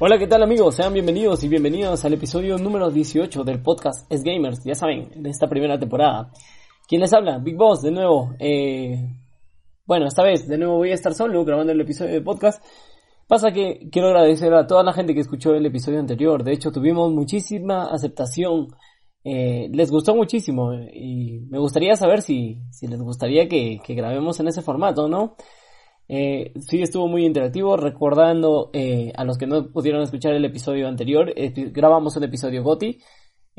Hola, 0.00 0.16
¿qué 0.16 0.28
tal 0.28 0.44
amigos? 0.44 0.76
Sean 0.76 0.92
bienvenidos 0.92 1.42
y 1.42 1.48
bienvenidos 1.48 2.04
al 2.04 2.12
episodio 2.12 2.56
número 2.56 2.88
18 2.88 3.42
del 3.42 3.60
podcast 3.60 4.06
Es 4.08 4.22
Gamers, 4.22 4.62
ya 4.64 4.76
saben, 4.76 5.10
en 5.12 5.26
esta 5.26 5.48
primera 5.48 5.76
temporada. 5.76 6.30
¿Quién 6.86 7.00
les 7.00 7.12
habla? 7.12 7.38
Big 7.38 7.56
Boss, 7.56 7.82
de 7.82 7.90
nuevo. 7.90 8.32
Eh... 8.38 8.96
Bueno, 9.84 10.06
esta 10.06 10.22
vez 10.22 10.46
de 10.46 10.56
nuevo 10.56 10.76
voy 10.76 10.92
a 10.92 10.94
estar 10.94 11.14
solo 11.14 11.44
grabando 11.44 11.72
el 11.72 11.80
episodio 11.80 12.12
de 12.12 12.20
podcast. 12.20 12.64
Pasa 13.26 13.50
que 13.50 13.88
quiero 13.90 14.06
agradecer 14.06 14.54
a 14.54 14.68
toda 14.68 14.84
la 14.84 14.92
gente 14.92 15.14
que 15.14 15.20
escuchó 15.20 15.52
el 15.52 15.66
episodio 15.66 15.98
anterior. 15.98 16.44
De 16.44 16.52
hecho, 16.52 16.70
tuvimos 16.70 17.12
muchísima 17.12 17.88
aceptación. 17.90 18.68
Eh, 19.24 19.68
les 19.72 19.90
gustó 19.90 20.14
muchísimo 20.14 20.74
y 20.74 21.40
me 21.50 21.58
gustaría 21.58 21.96
saber 21.96 22.22
si, 22.22 22.60
si 22.70 22.86
les 22.86 23.02
gustaría 23.02 23.48
que, 23.48 23.80
que 23.84 23.94
grabemos 23.94 24.38
en 24.38 24.46
ese 24.46 24.62
formato, 24.62 25.08
¿no? 25.08 25.34
Eh, 26.08 26.54
sí 26.60 26.80
estuvo 26.80 27.06
muy 27.06 27.26
interactivo, 27.26 27.76
recordando 27.76 28.70
eh, 28.72 29.12
a 29.14 29.24
los 29.24 29.36
que 29.36 29.46
no 29.46 29.70
pudieron 29.70 30.02
escuchar 30.02 30.32
el 30.34 30.44
episodio 30.44 30.88
anterior, 30.88 31.32
grabamos 31.72 32.16
un 32.16 32.24
episodio 32.24 32.62
GOTI, 32.62 32.98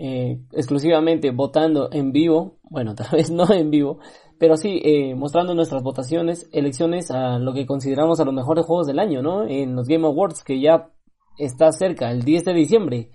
eh, 0.02 0.40
exclusivamente 0.54 1.32
votando 1.32 1.90
en 1.92 2.14
vivo, 2.14 2.60
bueno, 2.64 2.96
tal 2.96 3.10
vez 3.12 3.30
no 3.30 3.52
en 3.52 3.70
vivo, 3.70 4.00
pero 4.40 4.56
sí 4.56 4.80
eh, 4.82 5.14
mostrando 5.14 5.54
nuestras 5.54 5.84
votaciones, 5.84 6.50
elecciones 6.54 7.12
a 7.12 7.38
lo 7.38 7.54
que 7.54 7.66
consideramos 7.66 8.20
a 8.22 8.24
los 8.24 8.34
mejores 8.34 8.66
juegos 8.66 8.88
del 8.88 9.00
año, 9.00 9.22
¿no? 9.22 9.46
En 9.46 9.76
los 9.76 9.88
Game 9.88 10.08
Awards 10.08 10.46
que 10.46 10.62
ya 10.62 10.90
está 11.38 11.74
cerca, 11.74 12.12
el 12.12 12.24
10 12.24 12.46
de 12.46 12.54
diciembre. 12.54 13.12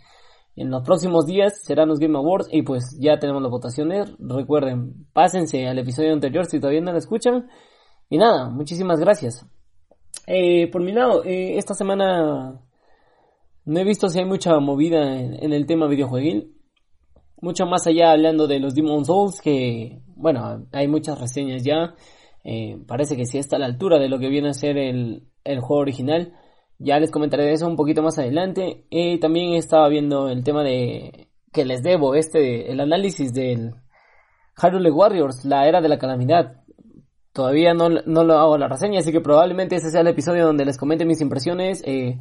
En 0.57 0.71
los 0.71 0.83
próximos 0.83 1.25
días 1.25 1.65
serán 1.65 1.89
los 1.89 1.99
Game 1.99 2.19
Awards 2.19 2.49
y 2.53 2.63
pues 2.63 2.99
ya 3.01 3.19
tenemos 3.19 3.41
las 3.41 3.51
votaciones. 3.51 4.15
Recuerden, 4.19 5.07
pásense 5.15 5.67
al 5.67 5.79
episodio 5.79 6.13
anterior 6.13 6.45
si 6.45 6.61
todavía 6.61 6.83
no 6.83 6.93
lo 6.93 6.99
escuchan 6.99 7.49
y 8.15 8.17
nada, 8.17 8.49
muchísimas 8.49 9.01
gracias. 9.01 9.45
Eh, 10.29 10.71
por 10.71 10.85
mi 10.85 10.93
lado, 10.93 11.25
eh, 11.25 11.59
esta 11.59 11.75
semana 11.75 12.61
no 13.65 13.81
he 13.81 13.83
visto 13.83 14.09
si 14.09 14.21
hay 14.21 14.25
mucha 14.25 14.57
movida 14.61 15.21
en, 15.21 15.53
el 15.53 15.67
tema 15.67 15.89
videojueguil. 15.89 16.55
Mucho 17.41 17.67
más 17.67 17.89
allá 17.89 18.13
hablando 18.13 18.47
de 18.47 18.61
los 18.61 18.77
Demon 18.77 19.05
Souls, 19.05 19.41
que, 19.41 20.01
bueno, 20.15 20.65
hay 20.71 20.87
muchas 20.87 21.21
reseñas 21.21 21.65
ya. 21.65 21.97
Eh, 22.45 22.79
parece 22.87 23.17
que 23.17 23.27
sí 23.27 23.39
está 23.39 23.57
a 23.57 23.59
la 23.59 23.67
altura 23.67 23.99
de 23.99 24.09
lo 24.09 24.21
que 24.21 24.29
viene 24.29 24.51
a 24.51 24.55
ser 24.55 24.79
el, 24.79 25.27
el 25.43 25.59
juego 25.59 25.83
original. 25.83 26.35
Ya 26.79 27.01
les 27.01 27.11
comentaré 27.11 27.53
eso 27.53 27.67
un 27.67 27.75
poquito 27.75 28.01
más 28.01 28.17
adelante. 28.17 28.87
Eh, 28.93 29.19
también 29.19 29.55
estaba 29.55 29.89
viendo 29.89 30.29
el 30.29 30.45
tema 30.45 30.63
de 30.63 31.31
que 31.53 31.65
les 31.65 31.83
debo, 31.83 32.15
este, 32.15 32.71
el 32.71 32.79
análisis 32.79 33.35
del 33.35 33.75
Hyrule 34.57 34.93
Warriors, 34.93 35.45
la 35.45 35.67
era 35.67 35.81
de 35.81 35.89
la 35.89 35.99
calamidad. 35.99 36.64
Todavía 37.35 37.75
no, 37.75 37.89
no 37.89 38.23
lo 38.23 38.39
hago 38.39 38.57
la 38.57 38.69
reseña, 38.69 39.01
así 39.01 39.11
que 39.11 39.21
probablemente 39.21 39.75
ese 39.75 39.91
sea 39.91 40.03
el 40.03 40.07
episodio 40.07 40.47
donde 40.47 40.65
les 40.65 40.79
comente 40.79 41.05
mis 41.05 41.21
impresiones, 41.21 41.83
eh, 41.85 42.17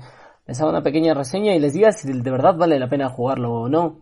les 0.47 0.59
haga 0.59 0.71
una 0.71 0.81
pequeña 0.81 1.13
reseña 1.13 1.53
y 1.53 1.59
les 1.59 1.73
diga 1.73 1.91
si 1.91 2.11
de 2.11 2.31
verdad 2.31 2.55
vale 2.57 2.79
la 2.79 2.89
pena 2.89 3.09
jugarlo 3.09 3.53
o 3.53 3.69
no. 3.69 3.99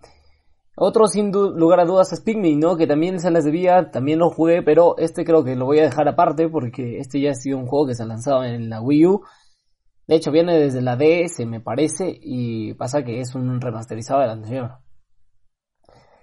Otro 0.74 1.08
sin 1.08 1.34
lugar 1.34 1.82
a 1.82 1.86
dudas 1.86 2.14
es 2.14 2.22
Pikmin, 2.22 2.62
¿no? 2.62 2.78
Que 2.78 2.88
también 2.88 3.20
se 3.20 3.30
les 3.30 3.44
debía, 3.44 3.92
también 3.92 4.20
lo 4.20 4.30
jugué, 4.30 4.64
pero 4.64 4.98
este 4.98 5.26
creo 5.26 5.44
que 5.44 5.58
lo 5.58 5.66
voy 5.66 5.80
a 5.80 5.84
dejar 5.84 6.08
aparte 6.08 6.48
porque 6.48 7.00
este 7.00 7.20
ya 7.20 7.32
ha 7.32 7.36
sido 7.36 7.58
un 7.58 7.68
juego 7.68 7.88
que 7.88 7.96
se 7.96 8.04
ha 8.04 8.06
lanzado 8.06 8.46
en 8.46 8.70
la 8.70 8.82
Wii 8.82 9.06
U. 9.08 9.22
De 10.08 10.16
hecho 10.16 10.32
viene 10.32 10.58
desde 10.58 10.82
la 10.82 10.96
DS 10.96 11.46
me 11.46 11.60
parece 11.60 12.18
y 12.22 12.74
pasa 12.76 13.04
que 13.04 13.20
es 13.20 13.36
un 13.36 13.60
remasterizado 13.60 14.22
del 14.22 14.30
anterior 14.30 14.78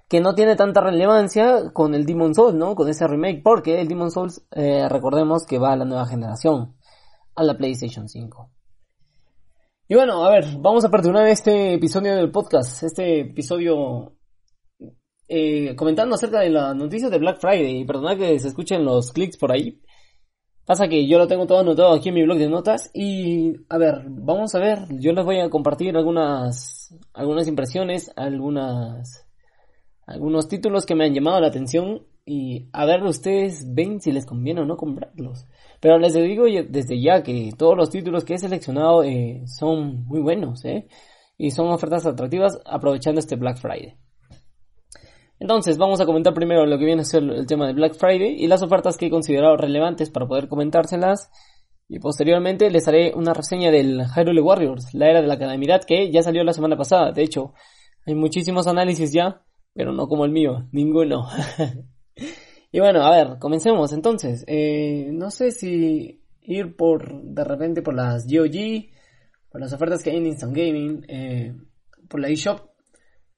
que 0.08 0.20
no 0.20 0.34
tiene 0.34 0.56
tanta 0.56 0.80
relevancia 0.80 1.70
con 1.72 1.94
el 1.94 2.06
Demon 2.06 2.34
Souls, 2.34 2.54
¿no? 2.54 2.74
Con 2.74 2.88
ese 2.88 3.06
remake, 3.06 3.42
porque 3.42 3.80
el 3.80 3.88
Demon 3.88 4.10
Souls, 4.10 4.42
eh, 4.52 4.88
recordemos 4.88 5.44
que 5.46 5.58
va 5.58 5.72
a 5.72 5.76
la 5.76 5.84
nueva 5.84 6.06
generación, 6.06 6.76
a 7.34 7.42
la 7.44 7.56
PlayStation 7.56 8.08
5. 8.08 8.50
Y 9.88 9.94
bueno, 9.94 10.24
a 10.24 10.30
ver, 10.30 10.46
vamos 10.58 10.84
a 10.84 10.90
perdonar 10.90 11.28
este 11.28 11.74
episodio 11.74 12.16
del 12.16 12.30
podcast, 12.30 12.82
este 12.82 13.20
episodio 13.20 14.16
eh, 15.28 15.76
comentando 15.76 16.14
acerca 16.14 16.40
de 16.40 16.50
las 16.50 16.74
noticias 16.74 17.10
de 17.10 17.18
Black 17.18 17.40
Friday, 17.40 17.80
y 17.80 17.84
perdonad 17.84 18.16
que 18.16 18.38
se 18.38 18.48
escuchen 18.48 18.84
los 18.84 19.12
clics 19.12 19.36
por 19.36 19.52
ahí. 19.52 19.80
Pasa 20.64 20.88
que 20.88 21.06
yo 21.06 21.16
lo 21.18 21.26
tengo 21.26 21.46
todo 21.46 21.60
anotado 21.60 21.94
aquí 21.94 22.10
en 22.10 22.14
mi 22.14 22.22
blog 22.24 22.38
de 22.38 22.48
notas 22.48 22.90
y 22.92 23.54
a 23.70 23.78
ver, 23.78 24.02
vamos 24.06 24.54
a 24.54 24.58
ver, 24.58 24.80
yo 24.98 25.12
les 25.12 25.24
voy 25.24 25.40
a 25.40 25.48
compartir 25.48 25.96
algunas 25.96 26.94
algunas 27.14 27.48
impresiones, 27.48 28.12
algunas 28.16 29.27
algunos 30.08 30.48
títulos 30.48 30.86
que 30.86 30.94
me 30.94 31.04
han 31.04 31.12
llamado 31.12 31.38
la 31.38 31.48
atención 31.48 32.02
y 32.24 32.70
a 32.72 32.86
ver 32.86 33.02
ustedes 33.02 33.74
ven 33.74 34.00
si 34.00 34.10
les 34.10 34.24
conviene 34.24 34.62
o 34.62 34.64
no 34.64 34.78
comprarlos. 34.78 35.44
Pero 35.80 35.98
les 35.98 36.14
digo 36.14 36.44
desde 36.68 37.00
ya 37.00 37.22
que 37.22 37.52
todos 37.56 37.76
los 37.76 37.90
títulos 37.90 38.24
que 38.24 38.34
he 38.34 38.38
seleccionado 38.38 39.02
eh, 39.04 39.42
son 39.46 40.06
muy 40.06 40.20
buenos 40.20 40.64
¿eh? 40.64 40.88
y 41.36 41.50
son 41.50 41.68
ofertas 41.68 42.06
atractivas 42.06 42.58
aprovechando 42.64 43.20
este 43.20 43.36
Black 43.36 43.58
Friday. 43.58 43.96
Entonces 45.40 45.76
vamos 45.76 46.00
a 46.00 46.06
comentar 46.06 46.32
primero 46.32 46.64
lo 46.64 46.78
que 46.78 46.86
viene 46.86 47.02
a 47.02 47.04
ser 47.04 47.22
el 47.22 47.46
tema 47.46 47.66
de 47.66 47.74
Black 47.74 47.94
Friday 47.94 48.34
y 48.42 48.46
las 48.46 48.62
ofertas 48.62 48.96
que 48.96 49.06
he 49.06 49.10
considerado 49.10 49.58
relevantes 49.58 50.08
para 50.08 50.26
poder 50.26 50.48
comentárselas. 50.48 51.30
Y 51.86 51.98
posteriormente 51.98 52.70
les 52.70 52.88
haré 52.88 53.12
una 53.14 53.34
reseña 53.34 53.70
del 53.70 54.04
Hyrule 54.06 54.40
Warriors, 54.40 54.94
la 54.94 55.10
era 55.10 55.20
de 55.20 55.28
la 55.28 55.38
calamidad 55.38 55.82
que 55.84 56.10
ya 56.10 56.22
salió 56.22 56.44
la 56.44 56.54
semana 56.54 56.76
pasada. 56.76 57.12
De 57.12 57.22
hecho, 57.22 57.52
hay 58.06 58.14
muchísimos 58.14 58.66
análisis 58.66 59.12
ya 59.12 59.42
pero 59.78 59.92
no 59.92 60.08
como 60.08 60.24
el 60.24 60.32
mío, 60.32 60.66
ninguno. 60.72 61.28
y 62.72 62.80
bueno, 62.80 63.04
a 63.04 63.16
ver, 63.16 63.38
comencemos 63.38 63.92
entonces. 63.92 64.44
Eh, 64.48 65.08
no 65.12 65.30
sé 65.30 65.52
si 65.52 66.20
ir 66.42 66.74
por, 66.74 67.22
de 67.22 67.44
repente, 67.44 67.80
por 67.80 67.94
las 67.94 68.26
GOG, 68.26 68.90
por 69.48 69.60
las 69.60 69.72
ofertas 69.72 70.02
que 70.02 70.10
hay 70.10 70.16
en 70.16 70.26
Instant 70.26 70.52
Gaming, 70.52 71.04
eh, 71.06 71.54
por 72.08 72.18
la 72.18 72.26
eShop, 72.26 72.70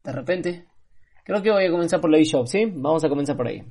de 0.02 0.12
repente. 0.12 0.64
Creo 1.26 1.42
que 1.42 1.50
voy 1.50 1.66
a 1.66 1.70
comenzar 1.70 2.00
por 2.00 2.10
la 2.10 2.16
eShop, 2.16 2.46
¿sí? 2.46 2.64
Vamos 2.74 3.04
a 3.04 3.10
comenzar 3.10 3.36
por 3.36 3.46
ahí. 3.46 3.62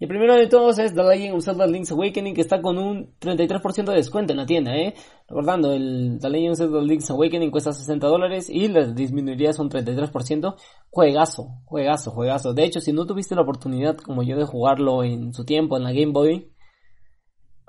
Y 0.00 0.04
el 0.04 0.08
primero 0.08 0.36
de 0.36 0.46
todos 0.46 0.78
es 0.78 0.94
The 0.94 1.02
Legend 1.02 1.34
of 1.34 1.44
Zelda 1.44 1.66
Link's 1.66 1.90
Awakening, 1.90 2.32
que 2.32 2.40
está 2.40 2.62
con 2.62 2.78
un 2.78 3.14
33% 3.18 3.84
de 3.86 3.96
descuento 3.96 4.32
en 4.32 4.36
la 4.36 4.46
tienda, 4.46 4.76
¿eh? 4.76 4.94
Recordando, 5.26 5.72
el 5.72 6.18
The 6.20 6.30
Legend 6.30 6.52
of 6.52 6.58
Zelda 6.58 6.80
Link's 6.82 7.10
Awakening 7.10 7.50
cuesta 7.50 7.72
60 7.72 8.06
dólares 8.06 8.48
y 8.48 8.68
las 8.68 8.94
disminuirías 8.94 9.58
un 9.58 9.70
33%. 9.70 10.54
Juegazo, 10.90 11.48
juegazo, 11.64 12.12
juegazo. 12.12 12.54
De 12.54 12.64
hecho, 12.64 12.80
si 12.80 12.92
no 12.92 13.06
tuviste 13.06 13.34
la 13.34 13.42
oportunidad, 13.42 13.96
como 13.96 14.22
yo, 14.22 14.36
de 14.36 14.44
jugarlo 14.44 15.02
en 15.02 15.34
su 15.34 15.44
tiempo 15.44 15.76
en 15.76 15.82
la 15.82 15.90
Game 15.90 16.12
Boy, 16.12 16.52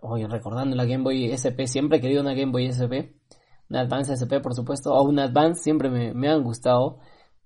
oye, 0.03 0.27
recordando 0.27 0.75
la 0.75 0.85
Game 0.85 1.03
Boy 1.03 1.31
SP, 1.33 1.65
siempre 1.65 1.97
he 1.97 2.01
querido 2.01 2.21
una 2.21 2.35
Game 2.35 2.51
Boy 2.51 2.67
SP, 2.69 3.17
una 3.71 3.81
Advance 3.81 4.13
SP, 4.13 4.37
por 4.39 4.53
supuesto, 4.53 4.93
o 4.93 5.01
una 5.03 5.23
Advance, 5.23 5.63
siempre 5.63 5.89
me 5.89 6.29
han 6.29 6.43
gustado. 6.43 6.99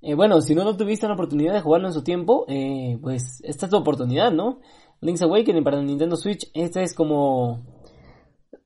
Eh, 0.05 0.15
bueno, 0.15 0.41
si 0.41 0.53
no, 0.53 0.65
no 0.65 0.75
tuviste 0.75 1.07
la 1.07 1.13
oportunidad 1.13 1.53
de 1.53 1.61
jugarlo 1.61 1.87
en 1.87 1.93
su 1.93 2.03
tiempo, 2.03 2.43
eh, 2.49 2.99
pues 3.01 3.39
esta 3.43 3.67
es 3.67 3.69
tu 3.69 3.77
oportunidad, 3.77 4.33
¿no? 4.33 4.59
Link's 4.99 5.21
Awakening 5.21 5.63
para 5.63 5.81
Nintendo 5.81 6.17
Switch, 6.17 6.51
este 6.53 6.83
es 6.83 6.93
como... 6.93 7.61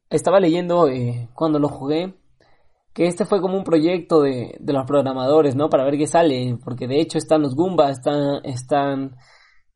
Estaba 0.09 0.39
leyendo 0.39 0.87
eh, 0.87 1.29
cuando 1.35 1.59
lo 1.59 1.69
jugué, 1.69 2.15
que 2.91 3.05
este 3.05 3.25
fue 3.25 3.39
como 3.39 3.55
un 3.55 3.63
proyecto 3.63 4.21
de, 4.21 4.57
de, 4.59 4.73
los 4.73 4.85
programadores, 4.87 5.55
¿no? 5.55 5.69
Para 5.69 5.83
ver 5.83 5.97
qué 5.99 6.07
sale, 6.07 6.57
porque 6.63 6.87
de 6.87 7.01
hecho 7.01 7.19
están 7.19 7.43
los 7.43 7.55
Goombas, 7.55 7.99
están, 7.99 8.43
están 8.43 9.17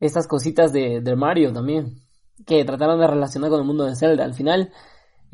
estas 0.00 0.26
cositas 0.26 0.72
de, 0.72 1.00
de 1.00 1.14
Mario 1.14 1.52
también, 1.52 2.00
que 2.44 2.64
trataron 2.64 2.98
de 2.98 3.06
relacionar 3.06 3.50
con 3.50 3.60
el 3.60 3.66
mundo 3.66 3.84
de 3.84 3.94
Zelda. 3.94 4.24
Al 4.24 4.34
final, 4.34 4.72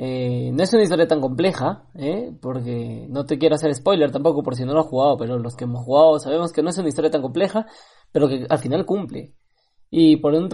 eh, 0.00 0.52
no 0.52 0.62
es 0.62 0.72
una 0.72 0.84
historia 0.84 1.08
tan 1.08 1.20
compleja, 1.20 1.82
¿eh? 1.96 2.32
porque 2.40 3.08
no 3.10 3.26
te 3.26 3.36
quiero 3.36 3.56
hacer 3.56 3.74
spoiler 3.74 4.12
tampoco 4.12 4.44
por 4.44 4.54
si 4.54 4.64
no 4.64 4.72
lo 4.72 4.80
has 4.80 4.86
jugado, 4.86 5.16
pero 5.16 5.40
los 5.40 5.56
que 5.56 5.64
hemos 5.64 5.84
jugado 5.84 6.20
sabemos 6.20 6.52
que 6.52 6.62
no 6.62 6.70
es 6.70 6.78
una 6.78 6.88
historia 6.88 7.10
tan 7.10 7.20
compleja, 7.20 7.66
pero 8.12 8.28
que 8.28 8.46
al 8.48 8.58
final 8.58 8.86
cumple. 8.86 9.34
Y 9.90 10.18
por 10.18 10.34
un, 10.34 10.48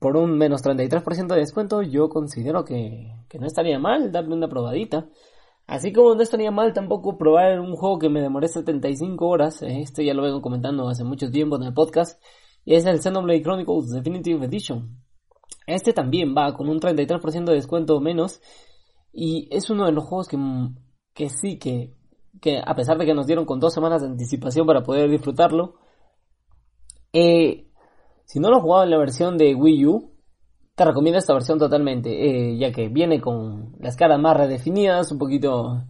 por 0.00 0.16
un 0.16 0.36
menos 0.36 0.64
33% 0.64 1.26
de 1.28 1.36
descuento 1.36 1.82
yo 1.82 2.08
considero 2.08 2.64
que, 2.64 3.14
que 3.28 3.38
no 3.38 3.46
estaría 3.46 3.78
mal 3.78 4.10
darle 4.10 4.34
una 4.34 4.48
probadita. 4.48 5.06
Así 5.68 5.92
como 5.92 6.16
no 6.16 6.22
estaría 6.22 6.50
mal 6.50 6.72
tampoco 6.72 7.16
probar 7.16 7.60
un 7.60 7.76
juego 7.76 8.00
que 8.00 8.08
me 8.08 8.20
demoré 8.20 8.48
75 8.48 9.24
horas, 9.24 9.62
¿eh? 9.62 9.82
este 9.82 10.04
ya 10.04 10.14
lo 10.14 10.22
vengo 10.22 10.42
comentando 10.42 10.88
hace 10.88 11.04
mucho 11.04 11.30
tiempo 11.30 11.54
en 11.56 11.62
el 11.62 11.74
podcast, 11.74 12.20
y 12.64 12.74
es 12.74 12.84
el 12.86 13.00
Xenoblade 13.00 13.42
Chronicles 13.42 13.90
Definitive 13.90 14.44
Edition. 14.44 15.03
Este 15.66 15.92
también 15.92 16.34
va 16.36 16.54
con 16.54 16.68
un 16.68 16.80
33% 16.80 17.44
de 17.44 17.54
descuento 17.54 18.00
menos. 18.00 18.40
Y 19.12 19.48
es 19.50 19.70
uno 19.70 19.86
de 19.86 19.92
los 19.92 20.04
juegos 20.04 20.28
que, 20.28 20.38
que 21.14 21.28
sí, 21.28 21.58
que, 21.58 21.94
que 22.40 22.60
a 22.64 22.74
pesar 22.74 22.98
de 22.98 23.06
que 23.06 23.14
nos 23.14 23.26
dieron 23.26 23.46
con 23.46 23.60
dos 23.60 23.72
semanas 23.72 24.02
de 24.02 24.08
anticipación 24.08 24.66
para 24.66 24.82
poder 24.82 25.08
disfrutarlo, 25.10 25.76
eh, 27.12 27.68
si 28.24 28.40
no 28.40 28.50
lo 28.50 28.56
has 28.56 28.62
jugado 28.62 28.84
en 28.84 28.90
la 28.90 28.98
versión 28.98 29.38
de 29.38 29.54
Wii 29.54 29.86
U, 29.86 30.14
te 30.74 30.84
recomiendo 30.84 31.18
esta 31.18 31.34
versión 31.34 31.58
totalmente, 31.58 32.10
eh, 32.10 32.58
ya 32.58 32.72
que 32.72 32.88
viene 32.88 33.20
con 33.20 33.76
las 33.78 33.96
caras 33.96 34.18
más 34.18 34.36
redefinidas, 34.36 35.12
un 35.12 35.18
poquito 35.18 35.84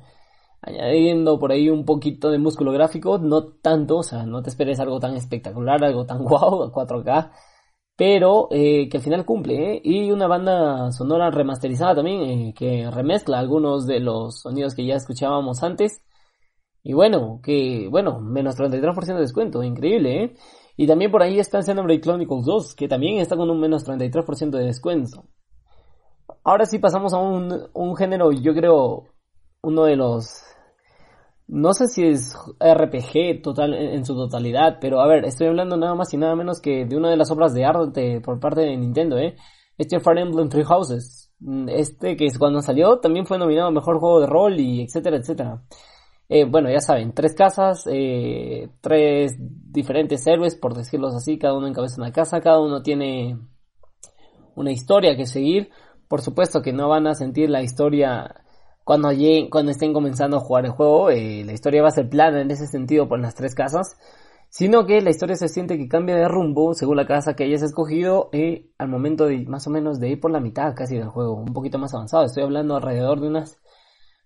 añadiendo 0.60 1.38
por 1.38 1.52
ahí 1.52 1.68
un 1.68 1.84
poquito 1.84 2.30
de 2.30 2.38
músculo 2.38 2.72
gráfico, 2.72 3.18
no 3.18 3.44
tanto, 3.44 3.98
o 3.98 4.02
sea, 4.02 4.24
no 4.24 4.42
te 4.42 4.50
esperes 4.50 4.80
algo 4.80 4.98
tan 4.98 5.14
espectacular, 5.14 5.82
algo 5.82 6.06
tan 6.06 6.18
guau, 6.24 6.58
wow, 6.58 6.72
4K, 6.72 7.30
pero 7.96 8.48
eh, 8.50 8.88
que 8.88 8.96
al 8.98 9.02
final 9.02 9.24
cumple, 9.24 9.74
¿eh? 9.76 9.80
y 9.84 10.10
una 10.10 10.26
banda 10.26 10.90
sonora 10.92 11.30
remasterizada 11.30 11.96
también, 11.96 12.22
eh, 12.22 12.54
que 12.56 12.90
remezcla 12.90 13.38
algunos 13.38 13.86
de 13.86 14.00
los 14.00 14.40
sonidos 14.40 14.74
que 14.74 14.84
ya 14.84 14.96
escuchábamos 14.96 15.62
antes, 15.62 16.02
y 16.82 16.92
bueno, 16.92 17.40
que, 17.42 17.88
bueno, 17.90 18.20
menos 18.20 18.56
33% 18.56 19.14
de 19.14 19.20
descuento, 19.20 19.62
increíble, 19.62 20.24
¿eh? 20.24 20.36
Y 20.76 20.86
también 20.86 21.10
por 21.10 21.22
ahí 21.22 21.38
está 21.38 21.62
Xenoblade 21.62 22.00
Chronicles 22.00 22.44
2, 22.44 22.74
que 22.74 22.88
también 22.88 23.20
está 23.20 23.36
con 23.36 23.48
un 23.48 23.60
menos 23.60 23.86
33% 23.86 24.58
de 24.58 24.66
descuento. 24.66 25.24
Ahora 26.42 26.66
sí 26.66 26.78
pasamos 26.78 27.14
a 27.14 27.18
un, 27.18 27.68
un 27.72 27.96
género, 27.96 28.32
yo 28.32 28.54
creo, 28.54 29.04
uno 29.62 29.84
de 29.84 29.96
los 29.96 30.42
no 31.46 31.74
sé 31.74 31.88
si 31.88 32.04
es 32.06 32.34
RPG 32.58 33.42
total 33.42 33.74
en, 33.74 34.04
su 34.04 34.14
totalidad, 34.14 34.78
pero 34.80 35.00
a 35.00 35.06
ver, 35.06 35.24
estoy 35.24 35.48
hablando 35.48 35.76
nada 35.76 35.94
más 35.94 36.12
y 36.14 36.16
nada 36.16 36.34
menos 36.34 36.60
que 36.60 36.86
de 36.86 36.96
una 36.96 37.10
de 37.10 37.16
las 37.16 37.30
obras 37.30 37.52
de 37.52 37.64
arte 37.64 38.20
por 38.20 38.40
parte 38.40 38.62
de 38.62 38.76
Nintendo, 38.76 39.18
¿eh? 39.18 39.36
Este 39.76 40.00
Fire 40.00 40.18
Emblem 40.18 40.48
Three 40.48 40.64
Houses. 40.64 41.32
Mm, 41.40 41.68
este 41.68 42.16
que 42.16 42.28
cuando 42.38 42.62
salió 42.62 42.98
también 43.00 43.26
fue 43.26 43.38
nominado 43.38 43.70
Mejor 43.70 43.98
Juego 43.98 44.20
de 44.20 44.26
Rol 44.26 44.58
y 44.58 44.82
etcétera, 44.82 45.18
etcétera. 45.18 45.62
Eh, 46.28 46.44
bueno, 46.44 46.70
ya 46.70 46.80
saben, 46.80 47.12
tres 47.12 47.34
casas, 47.34 47.86
eh, 47.90 48.70
tres 48.80 49.34
diferentes 49.38 50.26
héroes, 50.26 50.56
por 50.56 50.74
decirlo 50.74 51.08
así, 51.08 51.38
cada 51.38 51.54
uno 51.54 51.66
encabeza 51.66 52.00
una 52.00 52.12
casa, 52.12 52.40
cada 52.40 52.60
uno 52.60 52.82
tiene 52.82 53.38
una 54.54 54.72
historia 54.72 55.16
que 55.16 55.26
seguir. 55.26 55.70
Por 56.08 56.22
supuesto 56.22 56.62
que 56.62 56.72
no 56.72 56.88
van 56.88 57.06
a 57.06 57.14
sentir 57.14 57.50
la 57.50 57.62
historia 57.62 58.43
cuando, 58.84 59.08
cuando 59.50 59.72
estén 59.72 59.92
comenzando 59.92 60.36
a 60.36 60.40
jugar 60.40 60.66
el 60.66 60.72
juego, 60.72 61.10
eh, 61.10 61.42
la 61.44 61.52
historia 61.52 61.82
va 61.82 61.88
a 61.88 61.92
ser 61.92 62.08
plana 62.08 62.42
en 62.42 62.50
ese 62.50 62.66
sentido 62.66 63.08
por 63.08 63.18
las 63.18 63.34
tres 63.34 63.54
casas, 63.54 63.96
sino 64.50 64.86
que 64.86 65.00
la 65.00 65.10
historia 65.10 65.36
se 65.36 65.48
siente 65.48 65.78
que 65.78 65.88
cambia 65.88 66.14
de 66.16 66.28
rumbo 66.28 66.74
según 66.74 66.96
la 66.96 67.06
casa 67.06 67.34
que 67.34 67.44
hayas 67.44 67.62
escogido 67.62 68.28
eh, 68.32 68.70
al 68.78 68.88
momento 68.88 69.26
de 69.26 69.44
más 69.46 69.66
o 69.66 69.70
menos 69.70 69.98
de 69.98 70.10
ir 70.10 70.20
por 70.20 70.30
la 70.30 70.38
mitad 70.38 70.74
casi 70.76 70.96
del 70.96 71.08
juego, 71.08 71.34
un 71.34 71.54
poquito 71.54 71.78
más 71.78 71.94
avanzado, 71.94 72.24
estoy 72.26 72.44
hablando 72.44 72.76
alrededor 72.76 73.20
de 73.20 73.28
unas 73.28 73.58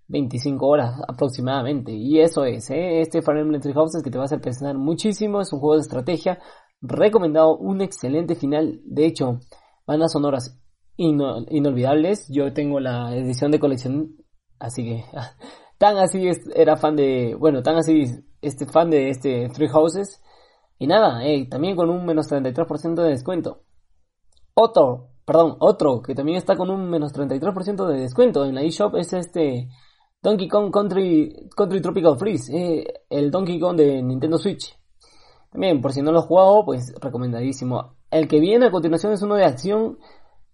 25 0.08 0.66
horas 0.66 1.00
aproximadamente, 1.06 1.92
y 1.92 2.20
eso 2.20 2.44
es, 2.44 2.68
eh, 2.70 3.00
este 3.00 3.22
Fire 3.22 3.38
Emblem 3.38 3.60
Three 3.60 3.74
Houses 3.74 4.02
que 4.02 4.10
te 4.10 4.18
va 4.18 4.24
a 4.24 4.26
hacer 4.26 4.40
pensar 4.40 4.76
muchísimo, 4.76 5.40
es 5.40 5.52
un 5.52 5.60
juego 5.60 5.76
de 5.76 5.82
estrategia, 5.82 6.40
recomendado, 6.80 7.56
un 7.56 7.80
excelente 7.80 8.34
final, 8.34 8.80
de 8.84 9.06
hecho, 9.06 9.38
bandas 9.86 10.12
sonoras 10.12 10.58
inolvidables, 10.96 12.26
yo 12.28 12.52
tengo 12.52 12.80
la 12.80 13.14
edición 13.14 13.52
de 13.52 13.60
colección 13.60 14.16
Así 14.58 14.84
que, 14.84 15.04
tan 15.78 15.98
así 15.98 16.28
era 16.54 16.76
fan 16.76 16.96
de, 16.96 17.36
bueno, 17.38 17.62
tan 17.62 17.76
así 17.76 18.04
este 18.40 18.66
fan 18.66 18.90
de 18.90 19.10
este 19.10 19.48
Three 19.48 19.68
Houses. 19.68 20.22
Y 20.78 20.86
nada, 20.86 21.24
eh, 21.26 21.46
también 21.48 21.76
con 21.76 21.90
un 21.90 22.04
menos 22.06 22.30
33% 22.30 23.02
de 23.02 23.10
descuento. 23.10 23.62
Otro, 24.54 25.10
perdón, 25.24 25.56
otro 25.60 26.02
que 26.02 26.14
también 26.14 26.38
está 26.38 26.56
con 26.56 26.70
un 26.70 26.88
menos 26.88 27.12
33% 27.12 27.86
de 27.86 28.00
descuento 28.00 28.44
en 28.44 28.54
la 28.54 28.62
eShop 28.62 28.96
es 28.96 29.12
este 29.12 29.68
Donkey 30.22 30.48
Kong 30.48 30.72
Country, 30.72 31.48
Country 31.56 31.80
Tropical 31.80 32.18
Freeze, 32.18 32.56
eh, 32.56 32.86
el 33.10 33.30
Donkey 33.30 33.60
Kong 33.60 33.76
de 33.76 34.02
Nintendo 34.02 34.38
Switch. 34.38 34.76
También, 35.50 35.80
por 35.80 35.92
si 35.92 36.02
no 36.02 36.12
lo 36.12 36.20
he 36.20 36.26
jugado, 36.26 36.64
pues 36.64 36.94
recomendadísimo. 37.00 37.96
El 38.10 38.28
que 38.28 38.40
viene 38.40 38.66
a 38.66 38.70
continuación 38.70 39.12
es 39.12 39.22
uno 39.22 39.36
de 39.36 39.44
acción 39.44 39.98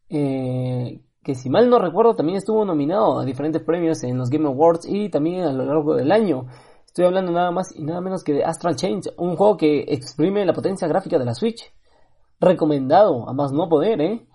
eh, 0.08 1.03
que 1.24 1.34
si 1.34 1.48
mal 1.48 1.68
no 1.70 1.78
recuerdo 1.78 2.14
también 2.14 2.36
estuvo 2.36 2.64
nominado 2.64 3.18
a 3.18 3.24
diferentes 3.24 3.62
premios 3.62 4.04
en 4.04 4.18
los 4.18 4.30
Game 4.30 4.46
Awards 4.46 4.86
y 4.86 5.08
también 5.08 5.44
a 5.44 5.52
lo 5.52 5.64
largo 5.64 5.94
del 5.94 6.12
año. 6.12 6.46
Estoy 6.86 7.06
hablando 7.06 7.32
nada 7.32 7.50
más 7.50 7.74
y 7.74 7.82
nada 7.82 8.00
menos 8.00 8.22
que 8.22 8.34
de 8.34 8.44
Astral 8.44 8.76
Change, 8.76 9.14
un 9.16 9.34
juego 9.34 9.56
que 9.56 9.84
exprime 9.88 10.44
la 10.44 10.52
potencia 10.52 10.86
gráfica 10.86 11.18
de 11.18 11.24
la 11.24 11.34
Switch. 11.34 11.72
Recomendado, 12.38 13.28
a 13.28 13.32
más 13.32 13.52
no 13.52 13.68
poder, 13.68 14.00
¿eh? 14.00 14.26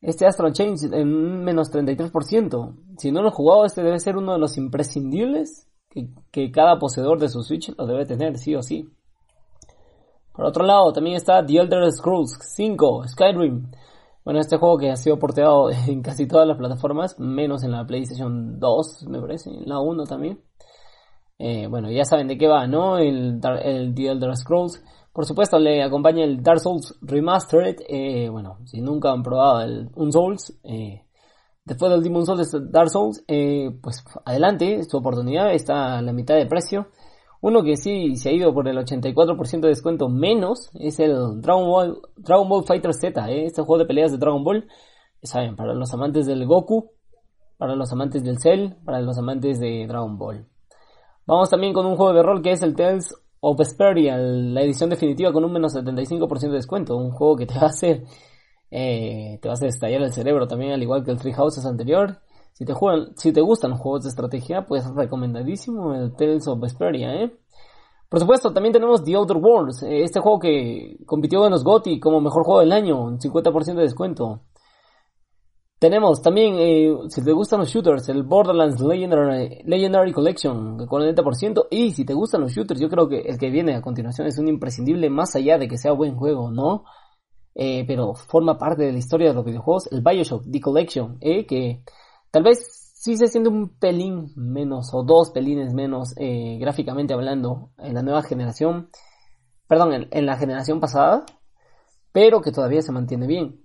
Este 0.00 0.24
Astral 0.24 0.52
Change 0.52 0.86
en 0.92 1.44
menos 1.44 1.70
33%. 1.70 2.76
Si 2.96 3.10
no 3.10 3.22
lo 3.22 3.28
he 3.28 3.32
jugado, 3.32 3.66
este 3.66 3.82
debe 3.82 3.98
ser 3.98 4.16
uno 4.16 4.32
de 4.32 4.38
los 4.38 4.56
imprescindibles 4.56 5.68
que, 5.90 6.08
que 6.30 6.50
cada 6.50 6.78
poseedor 6.78 7.18
de 7.18 7.28
su 7.28 7.42
Switch 7.42 7.74
lo 7.76 7.86
debe 7.86 8.06
tener, 8.06 8.38
sí 8.38 8.54
o 8.54 8.62
sí. 8.62 8.88
Por 10.32 10.44
otro 10.44 10.64
lado, 10.64 10.92
también 10.92 11.16
está 11.16 11.44
The 11.44 11.58
Elder 11.58 11.90
Scrolls 11.90 12.38
5, 12.40 13.08
Skyrim. 13.08 13.70
Bueno, 14.26 14.40
este 14.40 14.56
juego 14.56 14.76
que 14.76 14.90
ha 14.90 14.96
sido 14.96 15.20
porteado 15.20 15.70
en 15.86 16.02
casi 16.02 16.26
todas 16.26 16.48
las 16.48 16.58
plataformas, 16.58 17.16
menos 17.20 17.62
en 17.62 17.70
la 17.70 17.86
PlayStation 17.86 18.58
2, 18.58 19.06
me 19.08 19.20
parece, 19.20 19.50
en 19.50 19.68
la 19.68 19.78
1 19.78 20.02
también. 20.02 20.40
Eh, 21.38 21.68
bueno, 21.68 21.92
ya 21.92 22.04
saben 22.04 22.26
de 22.26 22.36
qué 22.36 22.48
va, 22.48 22.66
¿no? 22.66 22.98
El, 22.98 23.40
el 23.62 23.94
The 23.94 24.08
Elder 24.08 24.36
Scrolls. 24.36 24.82
Por 25.12 25.26
supuesto, 25.26 25.60
le 25.60 25.80
acompaña 25.80 26.24
el 26.24 26.42
Dark 26.42 26.58
Souls 26.58 26.98
Remastered. 27.02 27.76
Eh, 27.88 28.28
bueno, 28.28 28.58
si 28.64 28.80
nunca 28.80 29.12
han 29.12 29.22
probado 29.22 29.60
el, 29.60 29.90
un 29.94 30.10
eh, 30.64 31.04
después 31.64 31.92
del 31.92 32.02
Demon 32.02 32.26
Souls 32.26 32.50
Dark 32.72 32.90
Souls, 32.90 33.22
pues 33.80 34.02
adelante, 34.24 34.82
su 34.88 34.96
oportunidad 34.96 35.54
está 35.54 35.98
a 35.98 36.02
la 36.02 36.12
mitad 36.12 36.34
de 36.34 36.46
precio. 36.46 36.88
Uno 37.46 37.62
que 37.62 37.76
sí 37.76 38.16
se 38.16 38.28
ha 38.28 38.32
ido 38.32 38.52
por 38.52 38.66
el 38.66 38.76
84% 38.76 39.60
de 39.60 39.68
descuento 39.68 40.08
menos 40.08 40.68
es 40.74 40.98
el 40.98 41.40
Dragon 41.40 41.68
Ball, 41.68 42.02
Dragon 42.16 42.48
Ball 42.48 42.64
Fighter 42.64 42.92
Z, 42.92 43.30
¿eh? 43.30 43.46
este 43.46 43.62
juego 43.62 43.78
de 43.78 43.86
peleas 43.86 44.10
de 44.10 44.18
Dragon 44.18 44.42
Ball. 44.42 44.66
Saben, 45.22 45.54
para 45.54 45.72
los 45.72 45.94
amantes 45.94 46.26
del 46.26 46.44
Goku, 46.44 46.90
para 47.56 47.76
los 47.76 47.92
amantes 47.92 48.24
del 48.24 48.40
Cell, 48.40 48.70
para 48.84 49.00
los 49.00 49.16
amantes 49.16 49.60
de 49.60 49.86
Dragon 49.86 50.18
Ball. 50.18 50.48
Vamos 51.24 51.48
también 51.48 51.72
con 51.72 51.86
un 51.86 51.94
juego 51.94 52.14
de 52.14 52.24
rol 52.24 52.42
que 52.42 52.50
es 52.50 52.64
el 52.64 52.74
Tales 52.74 53.14
of 53.38 53.56
Vesperia, 53.56 54.16
la 54.16 54.62
edición 54.62 54.90
definitiva 54.90 55.32
con 55.32 55.44
un 55.44 55.52
menos 55.52 55.72
75% 55.72 56.40
de 56.40 56.48
descuento. 56.48 56.96
Un 56.96 57.12
juego 57.12 57.36
que 57.36 57.46
te 57.46 57.54
va 57.54 57.68
a 57.68 57.86
eh, 58.72 59.38
te 59.40 59.48
va 59.48 59.52
a 59.52 59.54
hacer 59.54 59.68
estallar 59.68 60.02
el 60.02 60.12
cerebro 60.12 60.48
también, 60.48 60.72
al 60.72 60.82
igual 60.82 61.04
que 61.04 61.12
el 61.12 61.18
Three 61.18 61.34
Houses 61.34 61.64
anterior. 61.64 62.18
Si 62.56 62.64
te, 62.64 62.72
juegan, 62.72 63.14
si 63.18 63.34
te 63.34 63.42
gustan 63.42 63.72
los 63.72 63.80
juegos 63.80 64.04
de 64.04 64.08
estrategia, 64.08 64.64
pues 64.66 64.82
recomendadísimo 64.94 65.92
el 65.92 66.16
Tales 66.16 66.48
of 66.48 66.58
Vesperia, 66.58 67.14
¿eh? 67.14 67.30
Por 68.08 68.18
supuesto, 68.18 68.50
también 68.50 68.72
tenemos 68.72 69.04
The 69.04 69.14
Outer 69.14 69.36
Worlds, 69.36 69.82
eh, 69.82 70.04
este 70.04 70.20
juego 70.20 70.38
que 70.38 70.96
compitió 71.04 71.44
en 71.44 71.50
los 71.50 71.62
como 72.00 72.22
mejor 72.22 72.44
juego 72.44 72.60
del 72.60 72.72
año, 72.72 72.98
un 72.98 73.18
50% 73.18 73.74
de 73.74 73.82
descuento. 73.82 74.40
Tenemos 75.78 76.22
también, 76.22 76.54
eh, 76.58 76.96
si 77.10 77.22
te 77.22 77.32
gustan 77.32 77.60
los 77.60 77.68
shooters, 77.68 78.08
el 78.08 78.22
Borderlands 78.22 78.80
Legendary, 78.80 79.60
Legendary 79.66 80.14
Collection, 80.14 80.78
con 80.78 80.88
40%. 80.88 81.66
Y 81.70 81.92
si 81.92 82.06
te 82.06 82.14
gustan 82.14 82.40
los 82.40 82.52
shooters, 82.52 82.80
yo 82.80 82.88
creo 82.88 83.06
que 83.06 83.20
el 83.20 83.36
que 83.38 83.50
viene 83.50 83.74
a 83.74 83.82
continuación 83.82 84.28
es 84.28 84.38
un 84.38 84.48
imprescindible, 84.48 85.10
más 85.10 85.36
allá 85.36 85.58
de 85.58 85.68
que 85.68 85.76
sea 85.76 85.92
buen 85.92 86.16
juego, 86.16 86.50
¿no? 86.50 86.84
Eh, 87.54 87.84
pero 87.86 88.14
forma 88.14 88.56
parte 88.56 88.84
de 88.84 88.92
la 88.92 88.98
historia 88.98 89.28
de 89.28 89.34
los 89.34 89.44
videojuegos, 89.44 89.92
el 89.92 90.00
Bioshock 90.00 90.44
The 90.50 90.60
Collection, 90.60 91.18
que 91.20 91.82
Tal 92.36 92.42
vez 92.42 92.92
sí 92.92 93.16
se 93.16 93.28
siente 93.28 93.48
un 93.48 93.78
pelín 93.78 94.30
menos 94.36 94.92
o 94.92 95.02
dos 95.04 95.30
pelines 95.30 95.72
menos 95.72 96.12
eh, 96.18 96.58
gráficamente 96.60 97.14
hablando 97.14 97.70
en 97.78 97.94
la 97.94 98.02
nueva 98.02 98.22
generación, 98.22 98.90
perdón, 99.66 100.06
en, 100.10 100.26
la 100.26 100.36
generación 100.36 100.78
pasada, 100.78 101.24
pero 102.12 102.42
que 102.42 102.52
todavía 102.52 102.82
se 102.82 102.92
mantiene 102.92 103.26
bien. 103.26 103.64